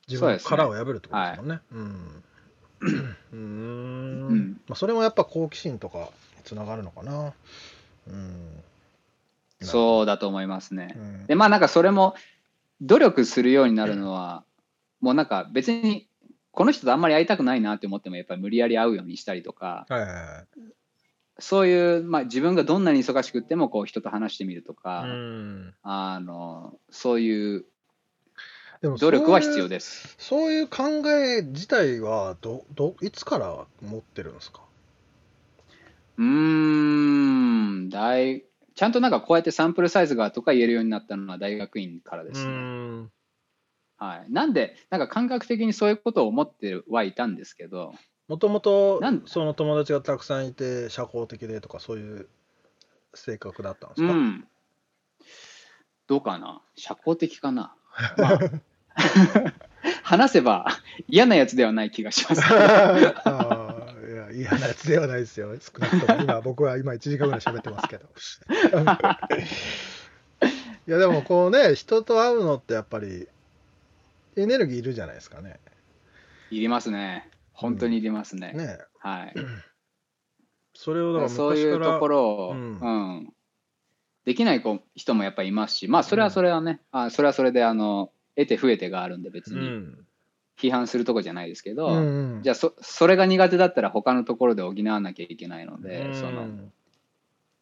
[0.08, 1.60] 自分の殻を破るってことですもんね。
[1.72, 2.24] うん。
[2.80, 7.32] うーんうんまあ、それもやっぱ好奇心とかにつながるのかな。
[8.08, 8.62] うん。
[9.60, 10.94] そうだと思いますね。
[10.96, 12.14] うんでまあなんかそれも
[12.80, 14.44] 努力するようになるのは、
[15.00, 16.08] もうなんか別に
[16.50, 20.46] この人とあんまり会いたくないなって思ってもやっぱり無理やり会うようにしたりとかはいはいはい。
[21.38, 27.66] そういう、まあ、自分がどんなに忙しくってもこう人と話してみるとか、うんあのそういう
[28.86, 30.14] でも努力は必要でです。
[30.18, 34.62] そういう考え自体はどどいつから持ってるんですか？
[36.18, 38.44] うーん大
[38.76, 42.52] ちゃんとなんかこうやってサンプルサイズがとか言えるようになったのは大学院からですね。
[42.52, 43.10] ん。
[43.98, 47.92] はい、なんでなんか感覚的にそういうことを思ってはいたんですけど。
[48.28, 52.28] もともとその友達がたくさんいて社交的でとかそういう
[53.14, 54.48] 性格だったんですか、うん。
[56.08, 56.62] どうかな？
[56.76, 57.74] 社交的かな、
[58.18, 58.38] まあ
[60.02, 60.66] 話せば
[61.08, 62.42] 嫌なやつではない気がします。
[62.48, 65.54] あーいや嫌なやつではないですよ。
[65.60, 68.08] 少なくとも今僕は今1時間ぐらい喋ってますけど。
[70.88, 73.28] いやでもこうね人と会うのってやっぱり
[74.36, 75.58] エネルギーいるじゃないですかね。
[76.50, 77.30] いりますね。
[77.52, 78.52] 本当にいりますね。
[78.52, 78.78] ね。
[79.00, 79.34] はい。
[80.74, 82.74] それをだからそういうところを、ううん。
[82.74, 83.32] ん
[84.26, 89.60] できない子人もやっぱりいますし、まあそれはそれはね、あそれはそれであの得て増えてがあるんで別に。
[89.60, 90.06] うん。
[90.58, 92.42] 批判するとこじゃないですけど、うんうん。
[92.42, 96.72] じゃあそそれが苦手だったら他のところで補わなきゃいけないので、そのうん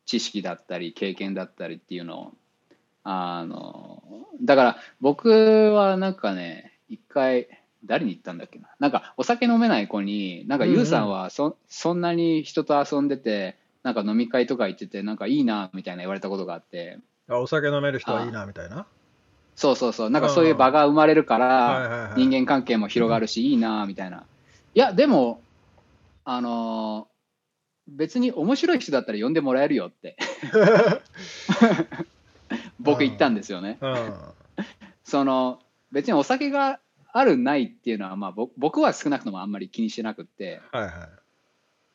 [0.07, 2.33] 知識だったり経験だったりっていうのを。
[3.07, 4.03] あの
[4.43, 7.49] だから僕はなんかね一回
[7.85, 8.69] 誰に言ったんだっけな？
[8.79, 16.99] なんかお酒飲めない子になんかうんうんユウさんはそ,、そんなに人と遊んでてなんか飲み会とか行っててなんかいいなみたいな言われたことがあって。
[17.29, 18.87] あお酒飲める人はいいなみたいな？
[19.57, 20.11] そうそうそう。
[20.11, 24.25] なんかそういう場が生まれるから、人間関係も広がるし、いいなみたいな。
[24.75, 25.41] いや、でも、
[26.25, 27.15] あのー
[27.87, 30.17] 別に面白い人だったら呼んでもらえるよって。
[32.81, 33.79] 僕言ったんですよね。
[33.81, 34.15] うん。
[35.05, 35.61] その
[35.93, 36.81] 別にお酒が
[37.13, 40.61] あるないっていうのは、まあ、ぼ僕は少なくともあんまり気にしてなくって。
[40.73, 40.93] はいはい。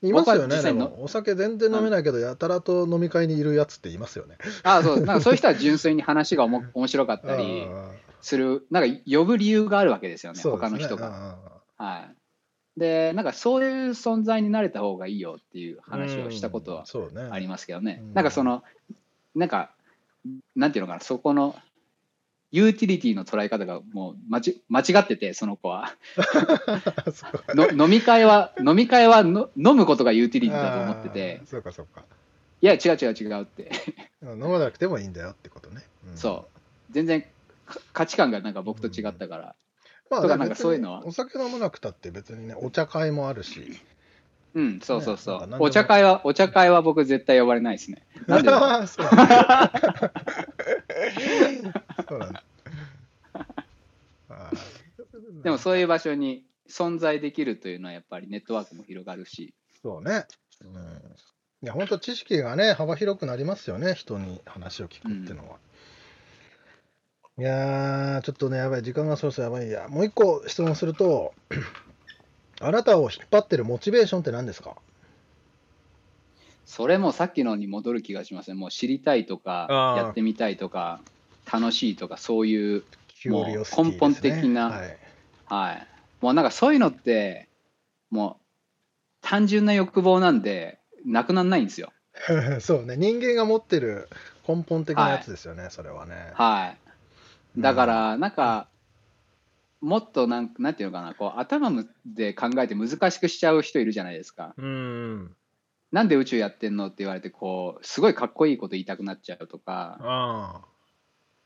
[0.02, 4.38] いますよね、でも、お酒全然飲めないけど、やたらと飲み会にいるやつっていますよね。
[4.64, 5.02] あそう。
[5.02, 8.66] なんかそういう人は純粋に話がおも面白かったりあする。
[8.72, 10.44] なんか呼ぶ理由があるわけですよねね。
[10.50, 11.38] 他の人が。
[11.78, 12.00] あは
[12.78, 16.86] い、でなんかそういう存在になれた方がいいよっていうー話をしたことは。
[17.32, 18.14] ありますけどね、うん。
[18.14, 18.64] なんかその
[19.36, 19.72] なんか
[20.56, 21.56] なんていうのかなそこの
[22.52, 25.94] ユーティリティの捉え方がもう間ち間違っててその子は。
[27.54, 31.42] の飲み会は飲み会はの飲むことがユーティリティだと思ってて。
[31.46, 32.04] そうかそうか。
[32.62, 33.72] いや違う違う違うって。
[34.24, 35.84] 飲まなくてもいいんだよってことね。
[36.12, 36.18] ん。
[36.18, 36.60] そう。
[36.92, 37.22] 全然
[37.66, 39.56] か価値観がなんか僕と違ったから、
[40.10, 41.06] まあ、とかなんかそういうのは。
[41.06, 43.80] お酒飲まなくたって別にね、お茶会もあるし。
[44.56, 48.04] うんそうそうそう、ねお茶会はお茶会は僕絶対呼ばれないですね。
[48.26, 48.50] なんで
[52.08, 52.44] そうなんだ。
[54.30, 60.26] あーでもそういう場所に存在できるというのはやっぱりネットワークも広がるしそうね。
[60.62, 61.16] うん。
[61.62, 65.58] いや、本当知識がね、幅広くなりますよね、人に話を聞くっていうのは。
[67.38, 69.88] いやー、ちょっとね、やばい、時間がそろそろやばいや。
[69.88, 71.34] もう一個質問すると、
[72.62, 74.76] あなたを引っ張ってるモチベーションって何ですか？
[76.70, 78.54] それもさっきのに戻る気がしますね。
[78.54, 81.02] もう知りたいとかやってみたいとか、
[81.52, 84.98] 楽しいとか、そういう、キュリオシティですね根本的なはい。
[85.46, 85.88] はい。
[86.22, 87.50] もうなんかそういうのって、
[88.12, 88.46] もう
[89.22, 91.92] 単純な欲望なんで、なくならないんですよ。
[92.62, 94.08] そうね、人間が持ってる
[94.48, 96.34] 根本的なやつですよね、それはね。
[96.36, 96.76] は
[97.58, 97.62] い。
[97.62, 98.70] だから、なんか、
[99.82, 101.72] もっとなんなんていうのかな、こう頭
[102.06, 104.54] で考えて難しくしちゃう人いるじゃないですか。
[104.56, 105.36] うん。
[105.92, 106.88] なんで宇宙やってんの？
[106.88, 110.62] って言われて、こう、すごいかっこいいこと言いたくなっちゃうとか、あ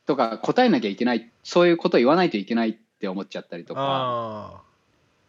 [0.05, 3.75] とか答えなきゃいけないそういうこと言わないといけないって思っちゃったりとあ。
[3.75, 4.63] か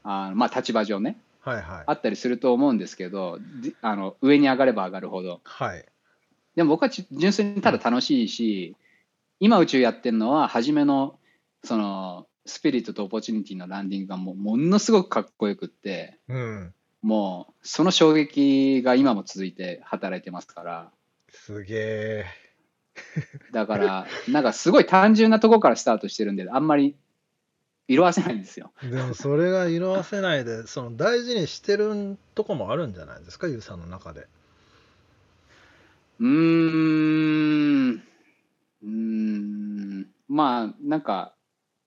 [0.02, 1.50] ああまあ立場上ねあ。
[1.50, 1.92] はいはいあ。
[1.92, 5.84] ったりすると思うんですけどじあの上に上がれば上がるほどはい。
[6.56, 8.74] でも僕はち純粋にただ楽しいし
[9.38, 11.18] 今宇宙やってるのは初めの
[11.62, 16.74] そのスピリットとオポチュニティのランディングがもうものすごくかっこよくってうん。
[17.04, 20.90] もうその衝撃が今も続いて働いてますから
[21.28, 22.26] すげえ。
[23.52, 26.96] だから、なんかすごい単純なとこからスタートしてるんで、あんまり
[27.88, 28.72] 色あせないんですよ。
[28.82, 34.26] でもそれが色あせないで、その大事にしてるとこもあるんじゃないですか、ゆうさんの中で。
[36.20, 37.90] うーん。
[37.92, 40.06] うーん。
[40.28, 41.34] まあ、なんか、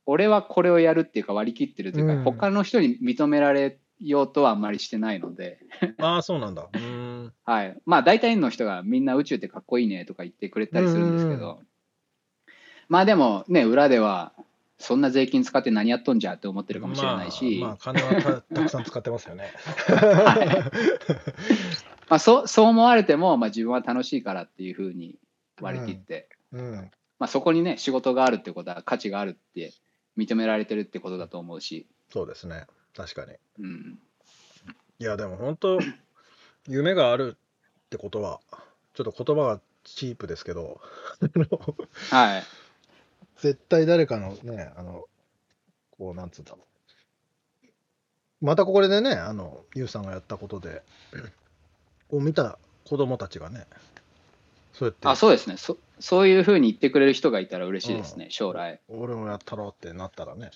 [0.06, 5.60] 俺はこれをやるっていうか割り切ってるというか、うん他の人に認められようとはあんまりしてないので、
[6.00, 6.68] ああ、そうなんだ。
[6.74, 7.34] うーん。
[7.46, 7.78] はい。
[7.86, 11.62] まあ、大体の人がみんな宇宙ってかっこいいねとか言ってくれたりするんですけど、
[12.90, 14.34] まあでもね、裏では、
[14.80, 19.52] そんな税金使って何やっとんじゃって思ってるかもしれないし、まあ、まあ、金はたたくさん使ってますよね。
[22.10, 25.16] まあ、そうそう思われても、まあ、自分は楽しいからっていうふうに
[25.62, 26.92] 割り切って、うん。
[27.20, 29.74] まあ、そこにね仕事があるってことは価値があるって
[30.18, 32.68] 認められてるってことだと思うし、そうですね。
[32.98, 33.38] 確かに。
[33.60, 34.00] うん、
[34.98, 35.80] いや、でも本当、
[36.68, 38.42] 夢があるってことは、
[38.96, 40.82] ちょっと言葉がチープですけど、
[42.10, 42.44] はい。
[43.38, 45.06] 絶対誰かのね、あの、
[45.92, 46.58] こう、なんつうんだろ
[48.42, 48.46] う。
[48.46, 50.82] またここでね、あの、ゆうさんがやったことで、
[52.10, 53.68] を見た子供たちがね、
[54.74, 55.58] そうやって、あそうですね。
[55.58, 58.82] そそういうふうに言ってくれる人がいたら嬉しいですね、将来。
[58.88, 60.50] 俺もやったろうってなったらね、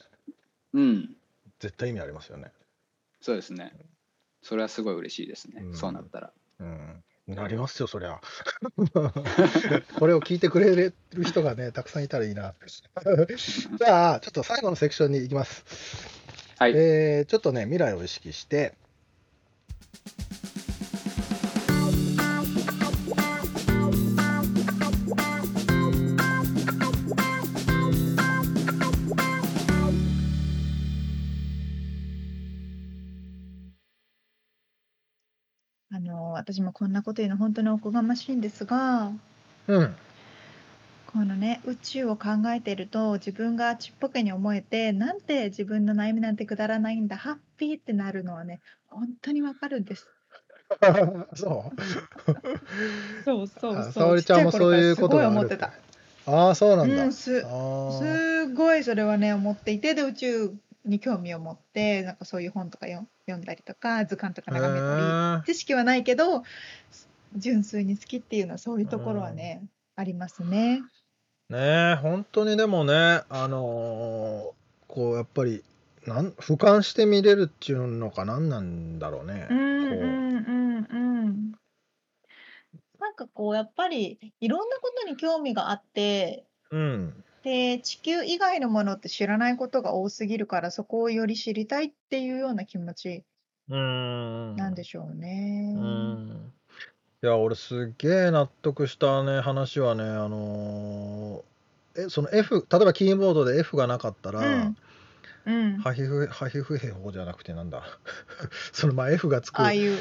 [0.74, 1.16] うん
[1.62, 2.52] 絶対意味ありますよね。
[3.22, 3.72] そうですね
[4.42, 7.04] それはすごい嬉しいですね、うんそうなったらうん。
[7.28, 8.20] なりますよ、そりゃ。
[10.00, 10.94] これを聞いてくれる
[11.24, 12.56] 人がね、たくさんいたらいいな。
[13.78, 15.64] じゃあ、ちょっと最後のセクションに行きます。
[16.58, 18.76] はい、えーちょっとね、未来を意識して、
[36.54, 39.12] 私もこんなこと言うの本当におこがましいんですが
[39.68, 39.96] うん。
[41.08, 50.08] このね宇宙を考えてると自分がちっぽけに思えてなんて自分の悩みなんてくだらないんだハッピーってなるのはね本当にわかるんです。
[51.36, 51.82] そう？
[53.24, 53.94] そうそうあそう。
[53.94, 56.32] 沙織ちゃんもそういうことがあるちっちゃい頃からすごい思ってた。
[56.32, 57.04] ああ、そうなんだ。
[57.04, 60.54] うんすすごいそれはね思っていてで宇宙
[60.86, 66.44] に興味を持ってなんかそういう本とかよ読んだりとか図鑑とか眺めたり知識はないけど
[67.36, 69.64] 純粋に好きっていうのはそういうところはね
[69.96, 70.82] ありますね。
[71.50, 75.64] ねえ、本当にでもね、あのーこう、やっぱり、
[76.08, 79.48] なん俯瞰して見れるっていうのか何なんだろうね。
[79.50, 81.52] うんこうんうんうん。
[83.00, 86.78] なんかこうやっぱりいろんなことに興味があってう。
[86.78, 87.24] うん。
[87.44, 93.24] で地球以外のものって知らないことが多すぎるからそこをより知りたいっていうような気持ち
[93.70, 94.56] うーん。
[94.56, 95.74] なんでしょうね。
[95.76, 96.54] うん。
[97.24, 104.78] いや、俺すっげえ納得したね、話はね、あのーえ、その F、例えばキーボードで F がなかったら、うん
[105.46, 107.84] うん、ハヒフ、ハヒフヘホじゃなくてなんだ？
[108.72, 109.98] そのまあ F がつく言ああいう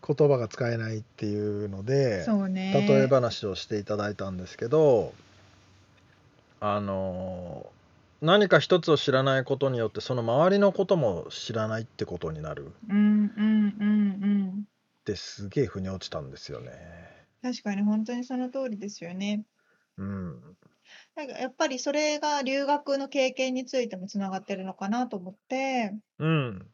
[0.00, 2.86] 葉が使えないっていうので、そうね。
[2.88, 5.12] 例え話をしていただいたんですけど、
[6.60, 7.72] あの
[8.20, 14.64] 何か一つを知らないことによってその周りのことも知らないってことになるうんうんうんうん。
[15.00, 16.70] ってすげえ腑に落ちたんですよね。
[17.42, 19.44] 確かに本当にその通りですよね。
[19.96, 20.56] うん。
[21.16, 26.66] なんかやっぱりそれが留学の経験についてもつながってるのかなと思ってうん。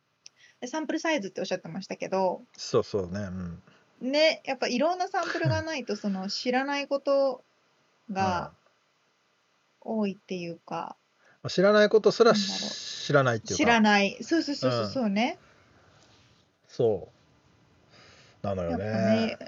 [0.61, 3.21] でサンプルサイズっておっしゃってましたけどそうそうね。
[3.21, 3.63] うん。
[4.01, 7.45] ねやっぱいろんなサンプルがないとその知らないこと
[8.11, 8.53] が
[9.87, 10.97] 多いっていうか
[11.43, 13.57] まあ知らないことすら知らないっていうか。
[13.57, 15.39] 知らないそうそうそうそううんそうね
[16.69, 17.09] そ
[18.43, 18.47] う。
[18.47, 18.85] なのよね。
[18.85, 19.39] ね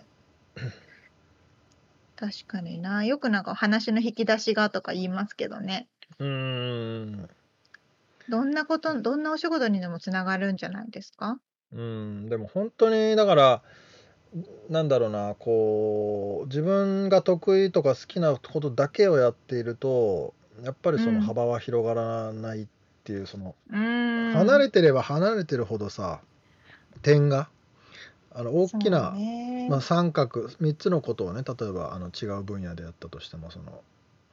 [2.16, 6.26] 確かになよくなんか話の引き出しがとか言いますけどねうー
[7.04, 7.28] ん。
[8.28, 11.38] どんなことどんなお仕事にでもつながるんじゃないですか？
[11.72, 12.28] うん。
[12.28, 13.62] でも本当にだから、
[14.68, 21.20] なんだろうな、こう、自分が得意とか好きなことだけをやっていると、やっぱりそのうん。
[21.20, 22.66] 幅は広がらないっ
[23.04, 26.20] ていう、その、離れてれば離れてるほどさ、
[27.02, 27.48] 点が、
[28.38, 29.16] あの大きな、
[29.68, 33.82] まあ、三角3つのことをね例えばあの違う分野でやったとしてもその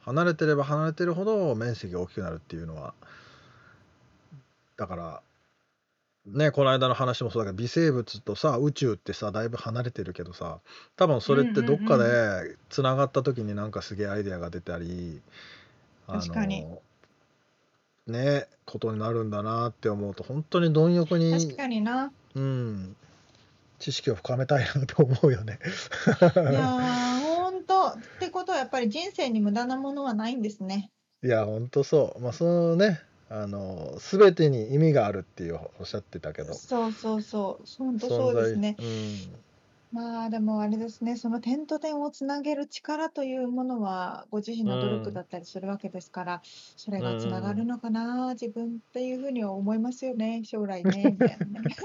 [0.00, 2.94] 離れてれば離れてるほど面積が大きくなるっていうのは
[4.76, 5.22] だから
[6.26, 10.60] ねこの間の話もそうだけど微生物とさ宇宙ってさだいぶ離れてるけどさ
[10.94, 15.55] 多分それってどっかでつながった時になんかすげえアイデアが出たりあ
[16.06, 16.82] 確かにの
[18.06, 22.96] ねことになるんだなって思うと本当に貪欲に確かになうん
[23.78, 25.58] 知識を深めたいなと思うよね。
[26.20, 27.46] いやー本
[27.96, 30.90] ってことはやっぱり人生に無駄なものはないんですね。
[31.22, 38.76] いやほんとそうまあそのねあの全てに意味があるっていうおっしゃってたけどそうそうそう、本当そうですね。
[38.78, 39.46] 存在
[39.92, 46.42] まあでもあれですね、その点と点をつなげる力というものはご自身の努力だったりするわけですから、
[46.76, 51.62] それがつながるのかな、自分っていうふうには思いますよね、将来ね、みたいな。
[51.62, 51.76] ね。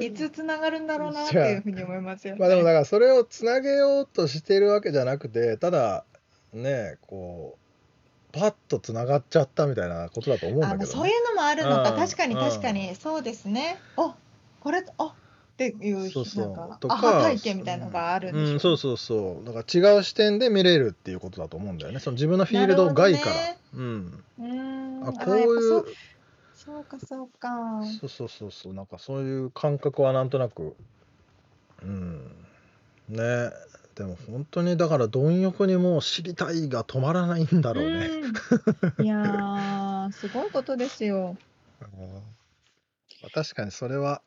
[0.00, 2.72] いつつながるんだろうなっていうふうに思いますようん、まあでもだね。
[2.74, 6.04] からそれをつなげようとしてるわけじゃなくてただ
[6.52, 11.96] ねこうパッとつながっちゃったみたいなことだと思うんあ、だけど、まあそうね、いうのもあるのか、うん。
[11.96, 13.84] 確かにうん確かに、そうですね。
[13.96, 14.18] あ、
[14.60, 15.16] これ、あ
[15.52, 16.80] っていう、そうそう。
[16.80, 18.52] とか体験みたいなのがあるんでしょ？
[18.52, 19.46] うん、そうそうそう。
[19.46, 22.00] だから違う視点で見れるっていうことだと思うんだよね。
[22.00, 24.24] その自分のフィールド外から、なるうん。
[24.38, 25.86] うーん、ああこういうそう
[26.54, 27.48] そうかそうか。
[28.00, 28.74] そうそうそうそう。
[28.74, 30.74] なんかそういう感覚はなんとなく。
[31.82, 32.22] うん。
[33.08, 33.50] ね。
[33.94, 38.10] でも本当にだから貪欲にもう知りたいが止まらないんだろうね、
[38.98, 39.04] うん。
[39.04, 41.36] いやー、すごいことですよ。
[43.34, 44.22] 確かにそれは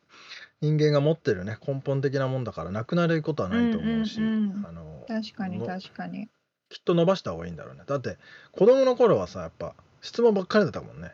[0.66, 4.66] 人間が持ってるね根本的なもんだからなくなることはないと思うし、うんうんうん。
[4.66, 6.28] あの確かにの確かに。
[6.70, 7.84] きっと伸ばした方がいいんだろうね。
[7.86, 8.18] だって
[8.52, 11.12] 子供の頃はさやっぱ質問ばっかりだったもんね。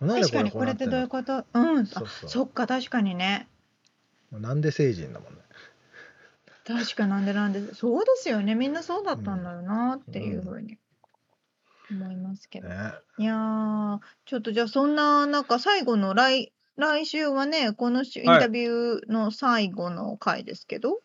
[0.00, 1.44] 確かにこれってどういうここと？
[1.54, 1.86] うん、あ
[2.26, 3.48] そっか確かにね。
[4.32, 5.38] うなんで成人だもんね。
[6.66, 7.74] 確かなんでなんで。
[7.74, 8.56] そうですよね。
[8.56, 10.78] みんなそうだったんだろうなっていうふうに。
[11.90, 12.68] 思いますけど。
[12.68, 12.74] ね。
[13.18, 21.00] いやーちょっとじゃあそんななんか最後の来来週はねこの週インはいタビューの最後の回ですけど、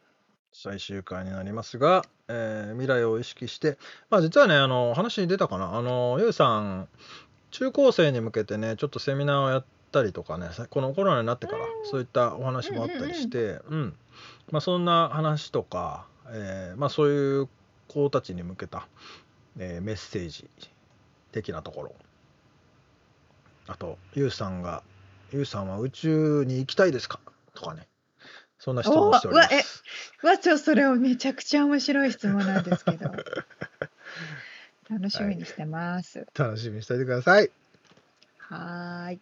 [0.54, 3.78] 最終回になりますが、えー未来を意識して、
[4.10, 5.76] まあ、実はねあの話に出たかな。
[5.76, 6.88] あのゆうさん
[7.52, 13.96] 中高生に向けてねちょっとセミナーをやったりとかねさこのコロナになってからそういったお話もあったりして、うん
[14.52, 17.50] まあ、そんな話とか、えーまあ、そういう
[17.88, 18.88] 子たちに向けた、
[19.58, 20.50] えーメッセージ
[21.32, 21.96] 的なところ。
[23.68, 24.82] あとゆうさんが
[25.32, 27.20] 「ゆうさんは宇宙に行きたいですか?」
[27.54, 27.88] とかね
[28.60, 29.62] そんな質問をしておりまおーうわ
[30.24, 33.12] えわちょそれをめちゃくちゃ面白い質問なんですけど
[34.90, 36.26] 楽しみにしてます。
[36.34, 37.52] 楽しみにしておいてください。
[38.38, 39.20] はーい。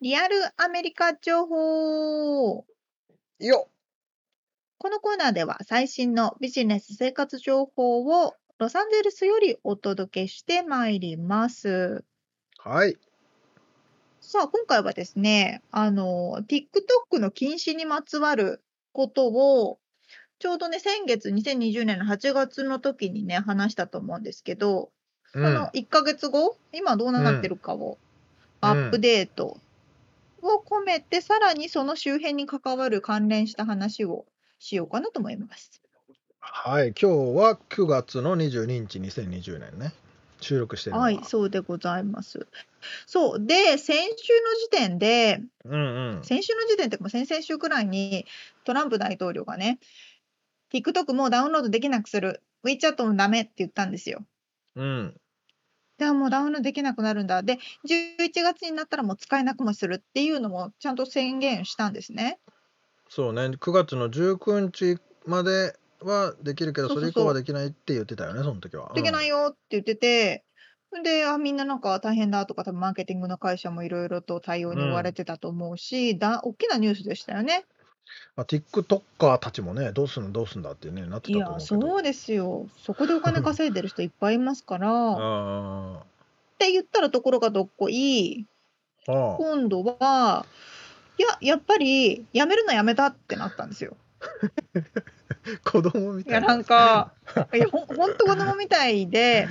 [0.00, 2.64] リアルアメリカ情報
[3.40, 3.68] よ
[4.78, 12.04] このコーナーでは最新のビジネス生活情報をロサンゼルスよりお届けしてまいります。
[12.58, 12.96] はい。
[14.20, 19.78] さあ、今回はですね、あの、TikTok の禁止にまつわることを、
[20.38, 24.90] ちょうどね、先月2020年の8月の時にね、話したと思うんですけど、
[25.34, 27.98] うんこの1ヶ月後、今どうなってるかを
[28.62, 29.60] うんアップデート
[30.42, 34.26] を込めて、さらにその周辺に関わる関連した話を
[34.58, 35.82] しようかなと思います。
[36.40, 36.88] はい。
[36.88, 37.06] 今日
[37.38, 39.92] は9月の22日、2020年ね。
[40.40, 40.98] 収録しては。
[40.98, 42.46] はい、そうでございます。
[43.06, 43.46] そう。
[43.46, 46.24] で、先週の時点で、うんうん。
[46.24, 48.26] 先週の時点っていうか先々週くらいに
[48.64, 49.78] トランプ大統領がね
[50.72, 54.24] TikTok もうダウンロードできなくする WeChat もダメって言ったんですよ。
[54.76, 55.20] うん。
[55.98, 57.42] でもうダウンロードできなくなるんだ。
[57.42, 62.38] で11月になったらもう使えなくもするっていうのもちゃんと宣言したんですね。
[63.08, 63.42] そうね。
[63.42, 68.92] 9月の19日まではできるけど、それ以降はできないって言ってたよね、その時は。
[68.94, 70.44] できないよって言ってて、
[71.02, 77.64] であみんななんか大変だとか多分マーケティングの会社もいろいろと対応に追われてたと思うし、だ大きなニュースでしたよね。
[78.36, 81.80] まあ、TikToker たちもね、どうすんのどうすんだってね、なってたと思うけど。
[81.80, 82.68] そうですよ。
[82.84, 84.88] そこでお金稼いでる人いっぱいいますから。
[84.90, 88.46] あって言ったらところがどっこい
[89.06, 89.12] あ。
[89.12, 89.36] ああ。
[89.36, 90.46] 今度は
[91.18, 93.96] いややっぱりやめるのやめたってなったんですよ。
[95.64, 97.12] 子供みたいいやなんか
[97.54, 99.48] いやほんほんと子供みたいで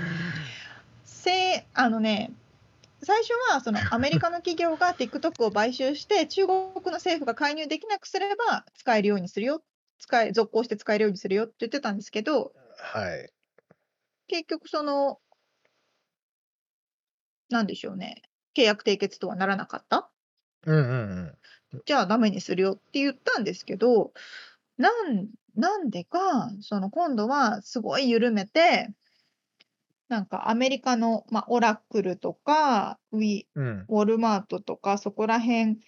[1.05, 2.32] せあのね
[3.04, 9.64] 最初はその アメリカの企業が TikTok を買収して中国の政府が介入できなくすれば使えるようにするよ
[10.00, 13.32] 使え続行して使えるようにするよって言ってたんですけどはい。
[14.28, 15.20] 結局その
[17.50, 18.22] なんでしょうね
[18.58, 20.10] 契約締結とはならなかった。
[20.66, 21.38] うんうん
[21.72, 21.82] うん。
[21.86, 24.14] じゃあダメにするよって言ったんですけど、
[24.78, 28.89] なんなんでか、その今度はすごい緩めて、
[30.10, 33.86] なんかアメリカの、まあ、オラクルとかウィ、うん。
[33.89, 35.80] ウォルマートとかそこら辺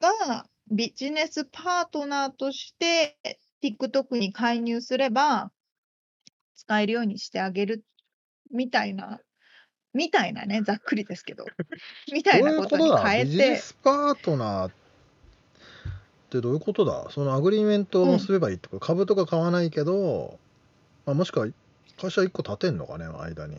[0.00, 3.18] がビジネスパートナーとして
[3.62, 5.50] TikTok に介入すれば、
[6.54, 7.84] 使えるようにしてあげる
[8.50, 9.20] みたいな、
[9.92, 11.44] みたいなね、ざっくりですけど、
[12.12, 14.72] みたいなことに変えて、ビジネスパートナーっ
[16.30, 17.10] てどういうことだ？
[17.10, 20.38] そのアグリーメントを結べばいいってこと、株とか買わないけど、
[21.04, 21.46] まあ、もしくは
[22.00, 23.56] 会社1個立てんのかね間に。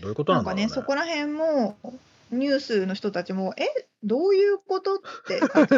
[0.00, 0.82] どういうことなかね、なんだろうね。
[0.82, 1.76] そこら辺も、
[2.30, 3.64] ニュースの人たちも、え、
[4.02, 4.94] どういうこと？
[4.94, 5.70] って感じ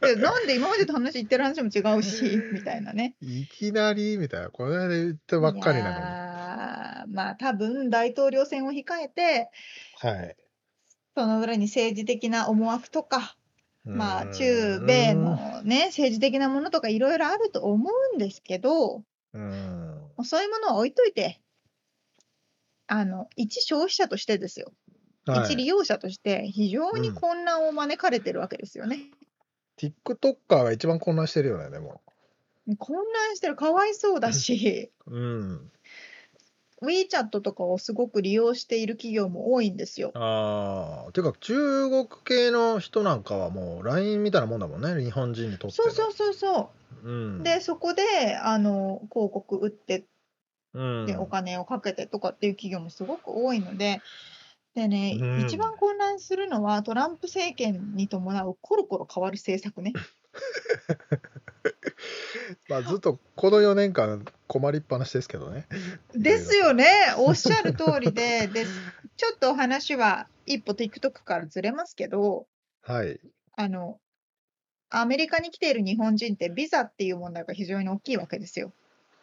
[0.00, 3.14] でなんで今までと話言ってる話も違うし、みたいなね。
[3.20, 4.50] いきなりみたいな。
[4.50, 9.50] この間言ってばっかりいなやーまあ多分大統領選を控えて、
[10.02, 10.36] のにはい。
[11.16, 13.36] その裏に政治的な思惑とか、
[13.84, 19.02] まあ中米のね、政治的なものとかいろいろあると思うんですけど、
[20.22, 21.40] うそういうものは置いといて、
[22.86, 24.72] あの、一消費者としてですよ。
[25.26, 29.12] はい一利用者として非常にうん混乱を招かれてるわけですよね。
[29.78, 32.00] TikToker が一番混乱してるよねでも
[32.78, 35.70] 混乱してる、かわいそうだし、うん。
[36.82, 40.12] WeChat とかをすごく利用している企業も多いんですよ。
[40.14, 45.90] ああ、ていうか中国系の人なんかはもう LINE みたいなもんだもんね、日本人にとっての。
[45.90, 46.70] そうそうそうそ
[47.04, 47.12] うう。
[47.40, 47.42] ん。
[47.42, 50.04] で、そこで、あの、広告打って
[50.74, 54.00] うん、でお金をかけてとかっていう企業もすごく多いので、
[54.74, 59.92] でね、うん一番混乱するのはトランプ政権に伴うコロコロ変わる政策ね。
[62.68, 65.66] まあ、ずっとこの4年間困りっぱなしですけどね。
[66.14, 66.86] ですよね、
[67.18, 68.64] おっしゃる通りで、で
[69.16, 72.46] ちょっとお話は一歩 TikTok からずれますけど、
[72.82, 73.20] はい。
[73.56, 73.98] あの、
[74.88, 78.72] アメリカに来ている日本人ってビザっていう問題が非常に大きいわけですよ。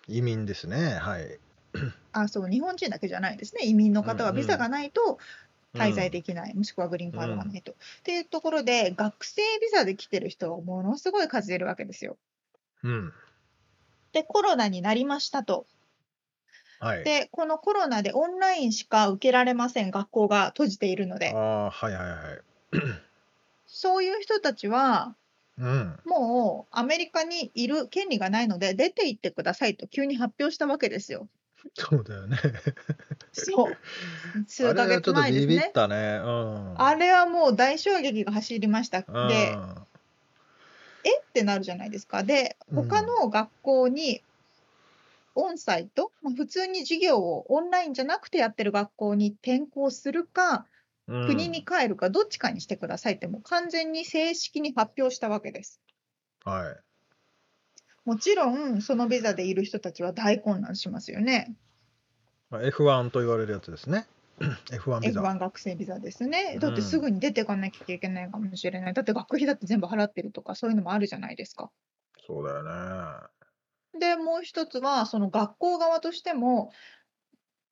[0.10, 0.96] 移民ですね。
[0.96, 1.40] はい。
[2.12, 3.62] あ、そう、日本人だけじゃないですね。
[3.66, 5.20] 移民の方はうんうんビザがないと
[5.76, 7.74] 滞在きできない、もしくはグリーンカードがないと。
[7.74, 12.18] っていうところで、学生ビザで来てる人はものすごい数いるわけですよ。
[12.84, 13.14] うん。
[14.12, 15.68] で、コロナになりましたと。
[16.80, 17.04] はい。
[17.04, 21.34] で、このコロナでオンラインしか受けられません、学校が閉じているので。
[21.36, 22.42] ああ、はいはいはい。
[23.68, 25.16] そういう人たちは、
[25.60, 26.00] うん。
[26.06, 31.28] もうアメリカにいる権利がないので、出て行ってくださいと急に発表したわけですよ。
[31.74, 32.38] そうだよね。
[33.34, 33.78] そう。
[34.48, 35.72] 数ヶあれはちょ月っとビビっ前ですね。
[35.74, 35.96] たね。
[35.96, 36.82] うん。
[36.82, 39.04] あれはもう大衝撃が走りました。
[39.06, 39.58] うんで、
[41.04, 41.20] え？
[41.20, 42.24] ってなるじゃないですか。
[42.24, 44.24] で、うん他の学校に
[45.36, 50.64] オンサイト、まあ普通に授業をオンラインじゃなくてやってる学校に転校するか、うん
[51.10, 55.82] 国に帰るか、どっちかにしてくださいって、もう完全に正式に発表したわけです。
[56.46, 56.78] はい。
[58.06, 61.56] もちろん、そのビザでいる人たちは大混乱しますよね。
[62.50, 64.08] まあ F1 と言われるやつですね。
[64.72, 65.22] F1 ビザ。
[65.22, 66.54] F1 学生ビザですね。
[66.56, 68.94] うんだってすぐに出ていかなきゃいけないかもしれない。
[68.94, 71.72] だって学費だって全部払ってるとか、そういうのもあるじゃないですか。
[72.26, 74.00] そうだよね。
[74.00, 76.72] で、もう一つは、その学校側としても、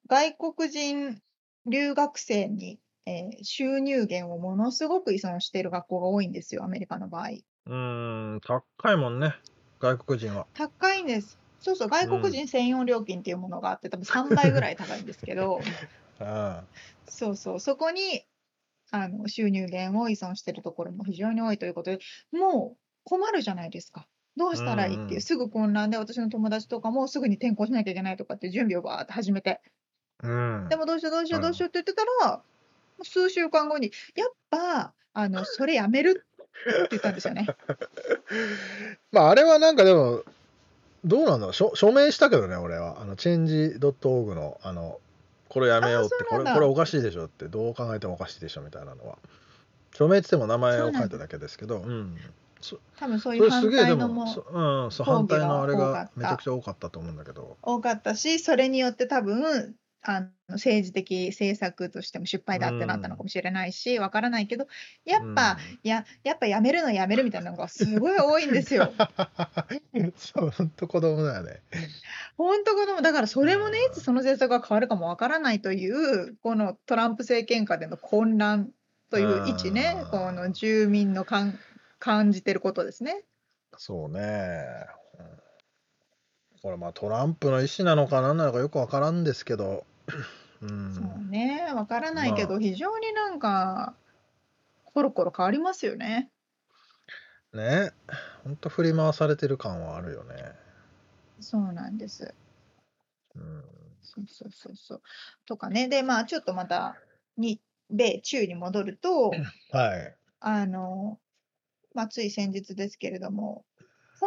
[0.08, 1.22] 外国人
[1.66, 7.30] 留学生に、えー収入源をものすごく依存している学校が多いんですよ、アメリカの場合。
[7.30, 9.36] うーん、高いもんね、
[9.80, 10.46] 外国人は。
[10.54, 11.40] 高いんです。
[11.60, 15.62] そうそう、外国人専用料金っていうものがあって、多分3倍ぐらい高いんですけど、
[16.20, 16.64] あ
[17.08, 18.26] そうそう、そこに
[18.92, 22.00] あの収入源を依存しているところも非常に多いということで、
[22.32, 24.08] もう困るじゃないですか。
[24.36, 29.62] どうしたらいいっていう、うんうんすぐ混乱で、私の友達とかもすぐに転校しなきゃいけないとかって準備をバーって始めて、
[30.24, 30.68] うん。
[30.70, 32.44] でもどうしようどうしよううんどうしようって言ってたら、
[33.04, 36.26] 数週間後に、やっぱ、あの それやめる
[36.70, 37.48] って言ったんですよね。
[39.12, 40.24] まあ、あれはなんかでも、
[41.06, 43.02] どうなんだろう、署署名したけどね、俺は。
[43.02, 45.00] あの、チェンジ .org の、あの、
[45.50, 49.18] これやめようってこれ、これおかしいでしょって、どう考えてもおかしいでしょみたいなのは。
[49.96, 52.18] 署名って言っても名前を書いただけですけど、うん。
[52.62, 57.58] そ多分そうそいう反対のもうん、そう反対のあれがめちゃくちゃ多かったと思うんだけど。
[57.62, 64.68] 多かったし、それによって多分、あの政治的政策としても失敗だってなったのかもしれないし、わからないけど、
[65.04, 68.94] やっぱ、いや、やっぱやめるのやめるみたいなのがすごい多いんですよ。
[69.94, 71.62] うん、そう、ほんと子供だよね。
[72.38, 78.70] 本当かでもだからそれもね、いつその政策が変わるかもわからないという、このトランプ政権下での混乱
[79.10, 81.60] という位置ねうん、この住民のかん
[82.00, 83.24] 感じてることですね。
[83.78, 84.64] そうね。
[86.58, 89.86] うんこれまあトランプの意思なのか何なのかよくわからんですけど、
[90.62, 93.96] うん、そうね、わからないけまど、非常になんか、
[94.86, 96.32] コロコロ変わりますよね。
[97.54, 97.92] ね、
[98.44, 100.36] ほんと振り回されてる感はあるよね。
[101.40, 102.34] そうなんです。
[103.36, 103.64] うん、
[104.02, 105.02] そうそうそうそう。
[105.46, 105.88] とかね。
[105.88, 106.98] で、まあ、ちょっとまた、
[107.38, 109.32] に、米中に戻ると、
[109.72, 110.16] はい。
[110.40, 111.20] あの、
[111.94, 113.64] まあ、つい先日ですけれども、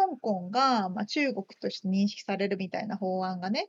[0.00, 3.68] 香香港が、まあ、中国として認識されるみたいな法案がね、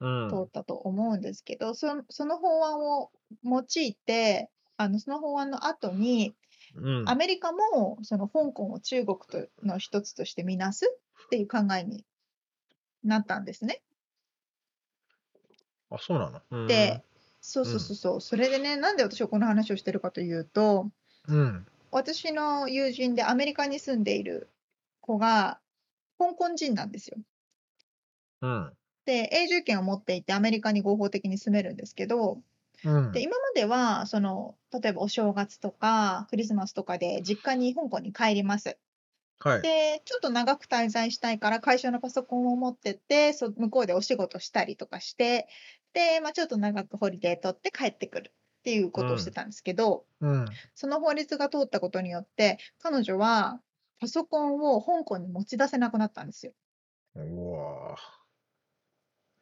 [0.00, 0.28] うん。
[0.28, 3.10] 通ったと思うんですけど、そその法案を
[3.44, 6.34] 用いて、あのその法案の後に、
[6.74, 7.08] うん。
[7.08, 10.86] アメリカもその香港を中国との一つとして見なす
[11.26, 12.04] っていう考えに
[13.04, 13.82] なったんですね。
[15.90, 16.40] あそうなの？
[16.50, 16.66] うん。
[16.66, 17.02] で、
[17.40, 20.90] そうそうそうそう、それでね、なんで私はこの話をしてるかというと、
[21.28, 21.66] うん。
[21.92, 24.50] 私の友人でアメリカに住んでいる
[25.00, 25.60] 子が
[26.18, 27.18] 香港人なんですよ。
[28.40, 28.76] うん。
[29.04, 32.42] で、永住権を持っていてアメリカに合法的に住めるんですけど、
[32.82, 33.12] うん。
[33.12, 38.78] で今まではその例えばお正月とかクリスマスとかで実家に香港に帰ります。
[39.38, 39.62] はい。
[39.62, 45.48] で、ちょっと長く滞在したいから会社のパソコンを持ってって、そ向こうでお仕事したりとかして、
[45.94, 50.60] で、まあ、ちょっと長くホリデー取って帰ってくるっていうことをしてたんですけど、うん。
[50.74, 53.62] その法律が通ったことによって、彼女は
[54.00, 56.52] パソコンを香港に持ち出せなくなったんですよ。
[57.14, 57.96] うわ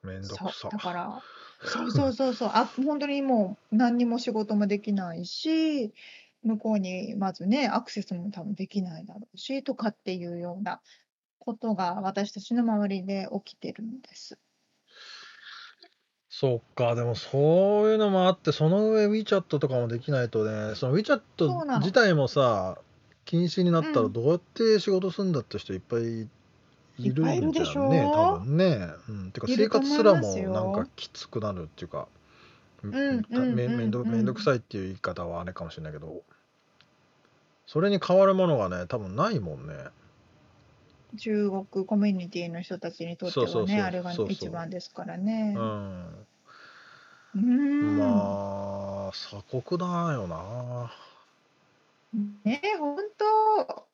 [0.05, 0.07] ー。
[0.07, 0.69] めんどくさ。
[0.71, 1.23] だから、
[1.65, 5.93] そうそうそうそう、あ、本当にもう何にも仕事もできないし、
[6.43, 10.81] 向こうにまずね、アクセスも多分できないだろうし、とかっていうような
[11.39, 14.39] ことが私たちの周りで起きてるんです。
[16.29, 22.79] そっか、でもそういうのもあって、その上 WeChat とかもできないとね、その WeChat 自体もさ、
[23.25, 26.29] 禁止になったうんらどうやって仕事するんだって人いっぱい
[26.99, 28.89] いるんじゃんね、多分ね。
[29.09, 32.07] うん、てか生活すらもなんかきつくなるっていうか、
[32.83, 36.23] めめんどうんめんどくさいっていう言い方はあれかもしれないけど、
[37.67, 39.75] それに変わるものがね、多分ないもんね。
[41.19, 45.61] 中国コミュニティの人たちにとってはね、そうそうそうあれが一番ですからねう。
[45.61, 46.27] ん。
[47.35, 47.97] うーん。
[47.97, 50.93] まあ、鎖国だよな。
[52.45, 53.89] ねえ、本当。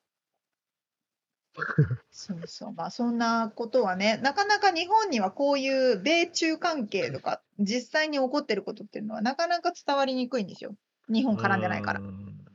[2.10, 10.74] そうそう、まあそんなことはね、なかなか日本にはこういう米中関係とか、実際に起こってることっていうのはなかなか伝わりにくいんですよ。
[11.08, 12.02] 日本絡んでないからう。
[12.04, 12.46] ん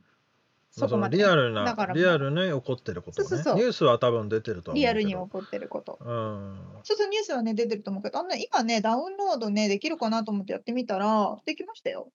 [0.70, 5.98] そこまでリアルなだから、リアルに起こってることねそうそうそうニュースは多分出てるとは思うけどリアルに起こってること。
[6.00, 12.12] うんそうそう、ニュースはね、出てると思うけど、あんな今ね、ダウンロードね、できるかなと思ってやってみたら、できましたよ。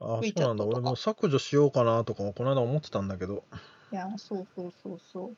[0.00, 3.44] あそうなんだ俺も削除しようかなとかもこの間思ってたんだけど
[3.92, 5.36] いや、そうそうそうそう。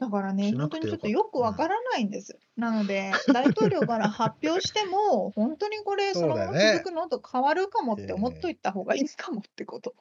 [0.00, 2.38] だからね、しな本当にちょっとよくわからないんです。
[2.56, 9.94] なので、大統領から発表しても、 本当にこれ、そのままそうだよね続くのと変わるかもって思っといた方がいいかもってこと。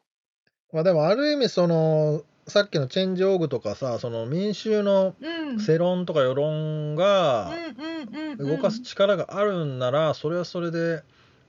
[0.71, 5.59] まあでもある意味そのさっきのチェンジオーグとかさその民衆のうん。
[5.59, 8.57] 世論とか世論がうんうんうんうん。
[8.57, 11.01] 動かす力があるんならそれはそれで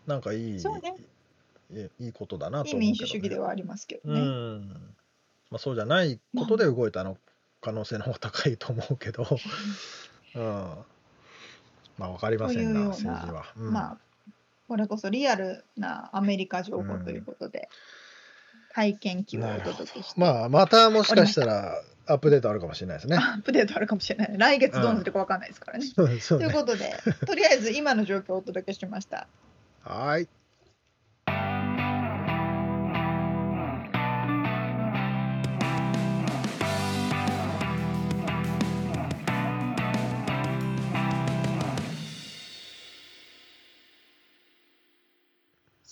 [0.07, 1.05] なんかいいそうねいい
[1.99, 4.21] いいことだなと思うけど、ね、民主主義ではありますけどうね。
[4.21, 4.69] ん。
[5.51, 7.17] まあそうじゃないことで動いたの
[7.61, 9.27] 可能性の方が高いと思うけど。
[10.35, 10.43] うん。
[11.99, 13.73] まあ分かりませんな政治は、うん。
[13.73, 13.99] まあ、
[14.69, 17.69] これこそリアルなアメリカ情報ということで、
[18.73, 23.17] 体験記をお届けして、まあまたもしかしたらアップデートあるかもしれないですね。
[23.19, 24.35] アップデートあるかもしれない。
[24.37, 25.87] 来月どうなるかわかんないですからね。
[25.87, 26.47] そうそうね。
[26.47, 26.97] ということで、
[27.27, 29.29] とりあえず今の状況をお届けしました。
[29.83, 30.29] はい。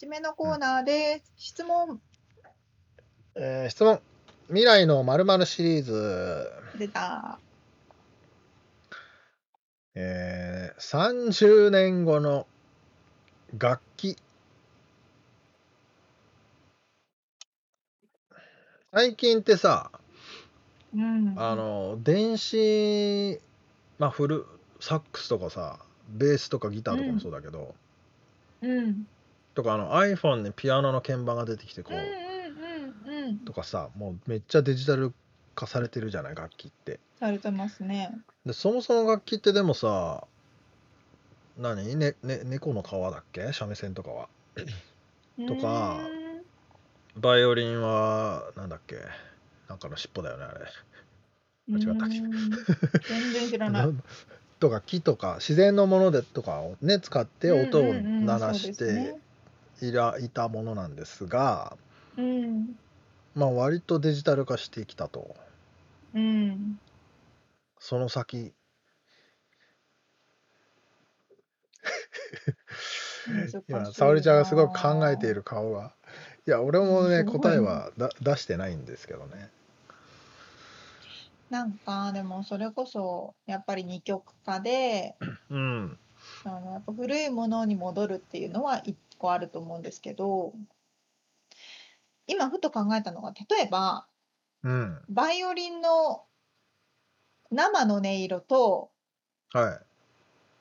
[0.01, 1.33] 締めのコーナーです。
[1.37, 2.01] 質問
[3.35, 3.99] えー質問。
[4.47, 7.41] 未来のまるシリーズ、出た。
[9.97, 12.47] えー、30年後の
[13.59, 14.17] 楽器。
[18.93, 19.91] 最近ってさ、
[20.95, 21.35] うん。
[21.37, 23.41] あの、電子、
[23.99, 24.47] まあ、フル、
[24.79, 27.75] サックスとかさ、ベースとかギターとかもそうだけど、
[28.63, 29.09] うん。
[29.59, 33.39] とかあの iPhone にピアノの鍵盤が出てきてこうんうんう、うんうん。
[33.41, 35.13] とかさもうめっちゃデジタル
[35.57, 37.01] 化されてるじゃない楽器って。
[37.19, 38.17] されてますね。
[38.47, 40.23] でそもそも楽器ってでもさ
[41.59, 41.97] 何？
[41.97, 43.53] ねね猫の皮だっけ？
[43.53, 44.29] 三味線とかは。
[45.49, 45.99] とか
[47.17, 48.99] バイオリンはなんだっけ？
[49.69, 50.61] なんかの尻尾だよねあれ。
[51.67, 52.31] 間違った全
[53.33, 53.89] 然知らない。
[54.61, 59.17] とか木とか自然のものでとかをね使って音を鳴らして
[59.81, 61.77] いらいたものなんですが、
[62.17, 62.79] うん。
[63.35, 65.37] まあ割とデジタル化してきたと。
[66.15, 66.81] うん。
[67.79, 68.53] その先。
[73.69, 75.93] 今沙織ちゃんがすごく考えている顔が。
[76.47, 79.51] いや俺もね答えはだ出してないんですけどね。
[81.51, 85.17] なんかでもそれこそやっぱり二極化で
[85.51, 85.99] うん。
[86.45, 90.55] あのやっぱ古いものに戻るっていうのは一個あると思うんですけど
[92.27, 94.07] 今ふと考えたのが例えば
[94.63, 96.25] うんバイオリンの
[97.51, 98.91] 生の音色と
[99.53, 99.89] はい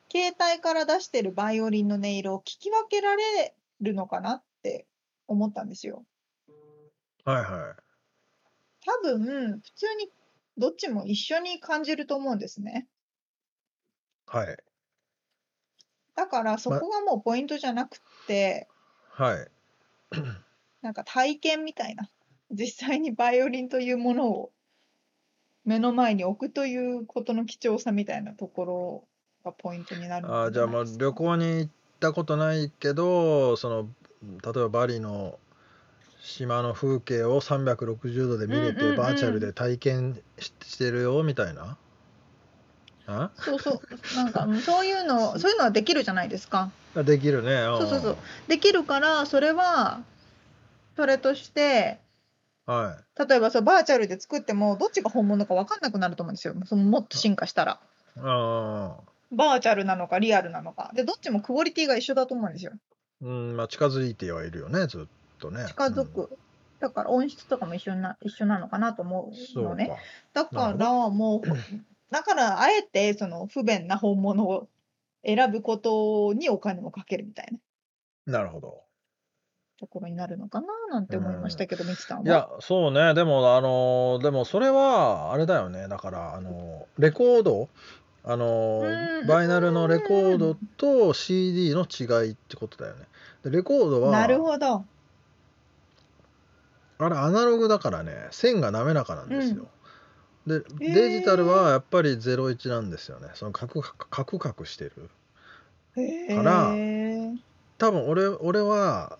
[0.10, 4.88] 携帯から出してるバイオリンの音色を聞き分けられるのかなって
[5.28, 6.06] 思ったんですよ。
[7.26, 7.76] はいは
[8.86, 10.10] 多分普通に
[10.58, 12.88] どっちも一緒に感じると思うんですね。
[14.34, 14.58] いはい
[16.18, 18.68] だからそこがもうポイントじゃなくって
[19.12, 19.48] はい。
[20.82, 22.10] なんか体験みたいな。
[22.50, 24.52] 実際にバイオリンというものを
[25.64, 29.04] 目の前に置くということの貴重さみたいなところ
[29.46, 33.90] がポイントになるあーじゃあまあ旅行に行ったことないけどその
[34.24, 35.38] 例えばバリの
[36.22, 41.62] 島の風景を360度で見れて、バーチャルで体験ししてるよみたいな。
[41.64, 41.78] あ
[43.38, 44.16] そうそう。
[44.16, 46.72] なんかうんそういうのそういうのはできるじゃないですか。
[46.96, 47.64] あできるね。
[47.80, 48.18] そうそうそう。
[48.48, 50.02] できるからそれは
[50.96, 52.00] それとして
[52.66, 53.28] はい。
[53.28, 56.54] 例えばそうバーチャルで作ってもどっちが本物か分かんなくなると思うんですよ。
[56.66, 57.80] そのもっと進化したら。
[58.18, 58.98] あ
[59.32, 60.92] バーチャルなのかリアルなのか。
[60.94, 62.74] でどっちもクオリティが一緒だと思うんですよ。
[63.24, 65.06] ーうんまあ近づいてはいるよねずっ
[65.40, 65.66] とね。
[65.68, 66.38] 近づく、
[66.80, 69.92] だから音質とかも一緒な一緒なのかなと思うのね。
[70.34, 71.42] だかならもう
[72.12, 74.68] だからあえてその不便な本物を
[75.26, 77.48] 選ぶことにお金をかけるみたい
[78.26, 78.82] ななるほど。
[79.80, 82.24] ところになるのかななんて思いましたけど、ミキさんは。
[82.26, 83.14] いやそうね。
[83.14, 85.88] でもあのでもそれはあれだよね。
[85.88, 87.70] だからあのレコード。
[88.24, 89.28] あのうん。
[89.28, 93.06] バイナルのレコードと CD の違いってことだよね。
[93.44, 94.84] でレコードはなるほど。
[97.00, 98.28] あれアナログだからね。
[98.32, 99.68] 線が滑らかなんですよ、
[100.48, 103.28] でデジタルはやっぱり01なんですよね。
[103.36, 105.10] そのカクカクカクしてる。
[105.98, 107.34] へからえ
[107.78, 109.20] 多分俺俺は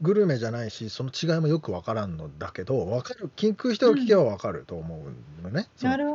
[0.00, 5.04] グルメじゃないしその違いもよく分からんのだけど分かる聞く人が聞けば分かると思
[5.42, 5.66] うのね,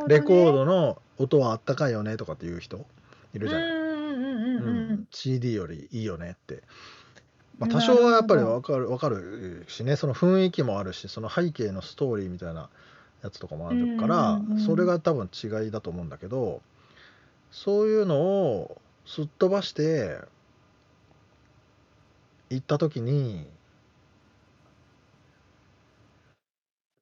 [0.08, 2.86] レコードの音はあったかいよねとかっていう人
[3.34, 6.62] いるじゃない、うん CD よりいいよねって、
[7.58, 9.96] まあ、多少はやっぱり分かる分かるしね。
[9.96, 12.70] その雰囲気もあるしその背景のストーリーみたいな
[13.24, 14.60] やつとかもあるから、うんうんうん。
[14.60, 16.62] それが多分違いだと思うんだけど
[17.52, 20.20] そういうのをすっ飛ばして
[22.50, 23.46] 行った時に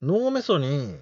[0.01, 0.97] 脳みそに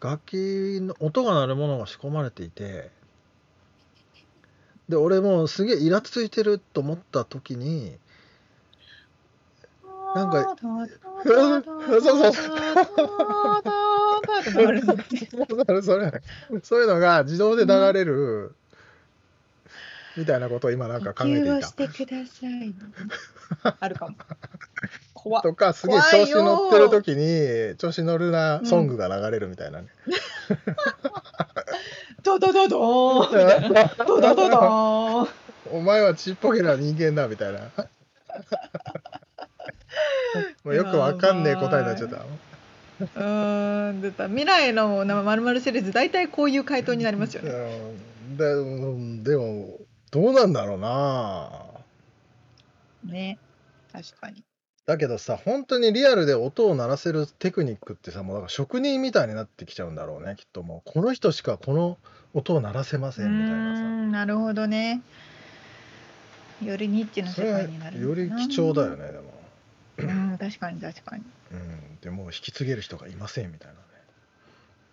[0.00, 0.34] 楽器
[0.80, 2.90] の音が鳴るものが仕込まれていて
[4.88, 7.96] で俺もうすげえイラついてると思った時に
[10.14, 10.56] なんか
[11.24, 12.32] そうそうそう。
[14.52, 16.22] それそれ
[16.62, 16.80] そう。
[16.80, 18.54] いうのが自動で流れる
[20.16, 21.62] みたいなことを今なんか考えていた。
[21.62, 22.74] してください。
[23.80, 24.16] あるかも。
[25.14, 29.88] 怖とかすげえ調子乗ってる時に調子乗るなソングが流れるみたいなね。
[32.22, 33.84] ドドドドーみたいな。
[34.06, 35.28] ドドドドー。
[35.72, 37.60] お前はちっぽけな人間だみたいな。
[40.64, 42.16] もうよくわかんねえ答えになっちゃった。
[42.16, 47.50] うーん出た未来のまるまるシリーズ大体こういう回答になりますよね。
[47.50, 49.78] うんでうんでも
[50.10, 51.50] どうなんだろうな
[53.04, 53.38] ね
[53.92, 54.44] 確かに。
[54.86, 61.98] だけどさ本当にリアルで音を鳴らせるテクニックってさもうだから職人みたいになってきちゃうんだろうねきっともうこの人しかこの
[62.34, 65.02] 音を鳴らせませうんみたいなーんなるほどね。
[66.64, 68.96] よりニッチな世界になるより貴重だよ。
[68.96, 69.39] ねでも、
[70.06, 71.24] うん確かに確かに。
[71.52, 73.80] うん、でもう引き継げる人がいませんみたいなね。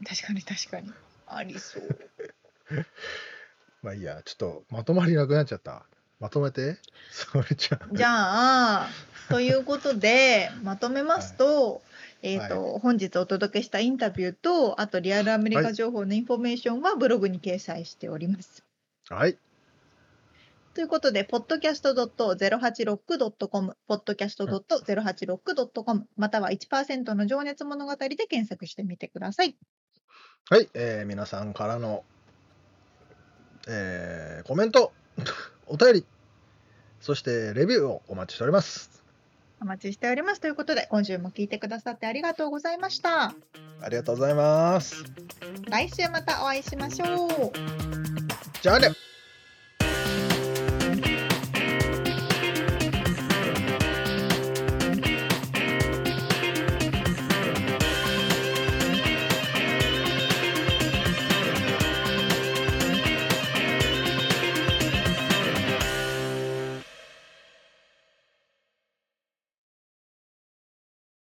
[0.06, 0.92] 確かに確かに。
[1.28, 2.00] ありそう。
[3.84, 5.86] まあいいやちょっとまとまりなくなっちゃった。
[6.20, 6.78] まとめて
[7.12, 8.08] それじゃあじゃ
[8.86, 8.90] あ
[9.30, 11.82] ということでまとめますと,、
[12.24, 18.64] えーと本日お届けしたインタビューとあとリアルアメリカ情報のインフォメーションはブログに掲載しております。
[19.10, 19.38] はい
[20.78, 29.58] ということで、podcast.086.com、podcast.086.com、または1%の情熱物語で検索してみてください。
[30.52, 32.04] はい、えー皆さんからの、
[33.68, 34.94] えーコメント
[35.66, 36.06] お便り
[37.02, 39.02] そしてレビューをお待ちしております
[39.60, 40.42] お待ちしております。
[40.42, 43.34] ということで、今週も聞いてくださってありがとうございました。
[43.82, 45.04] ありがとうございます
[45.72, 47.30] 来週またお会いしましょう。
[48.62, 49.07] じゃあね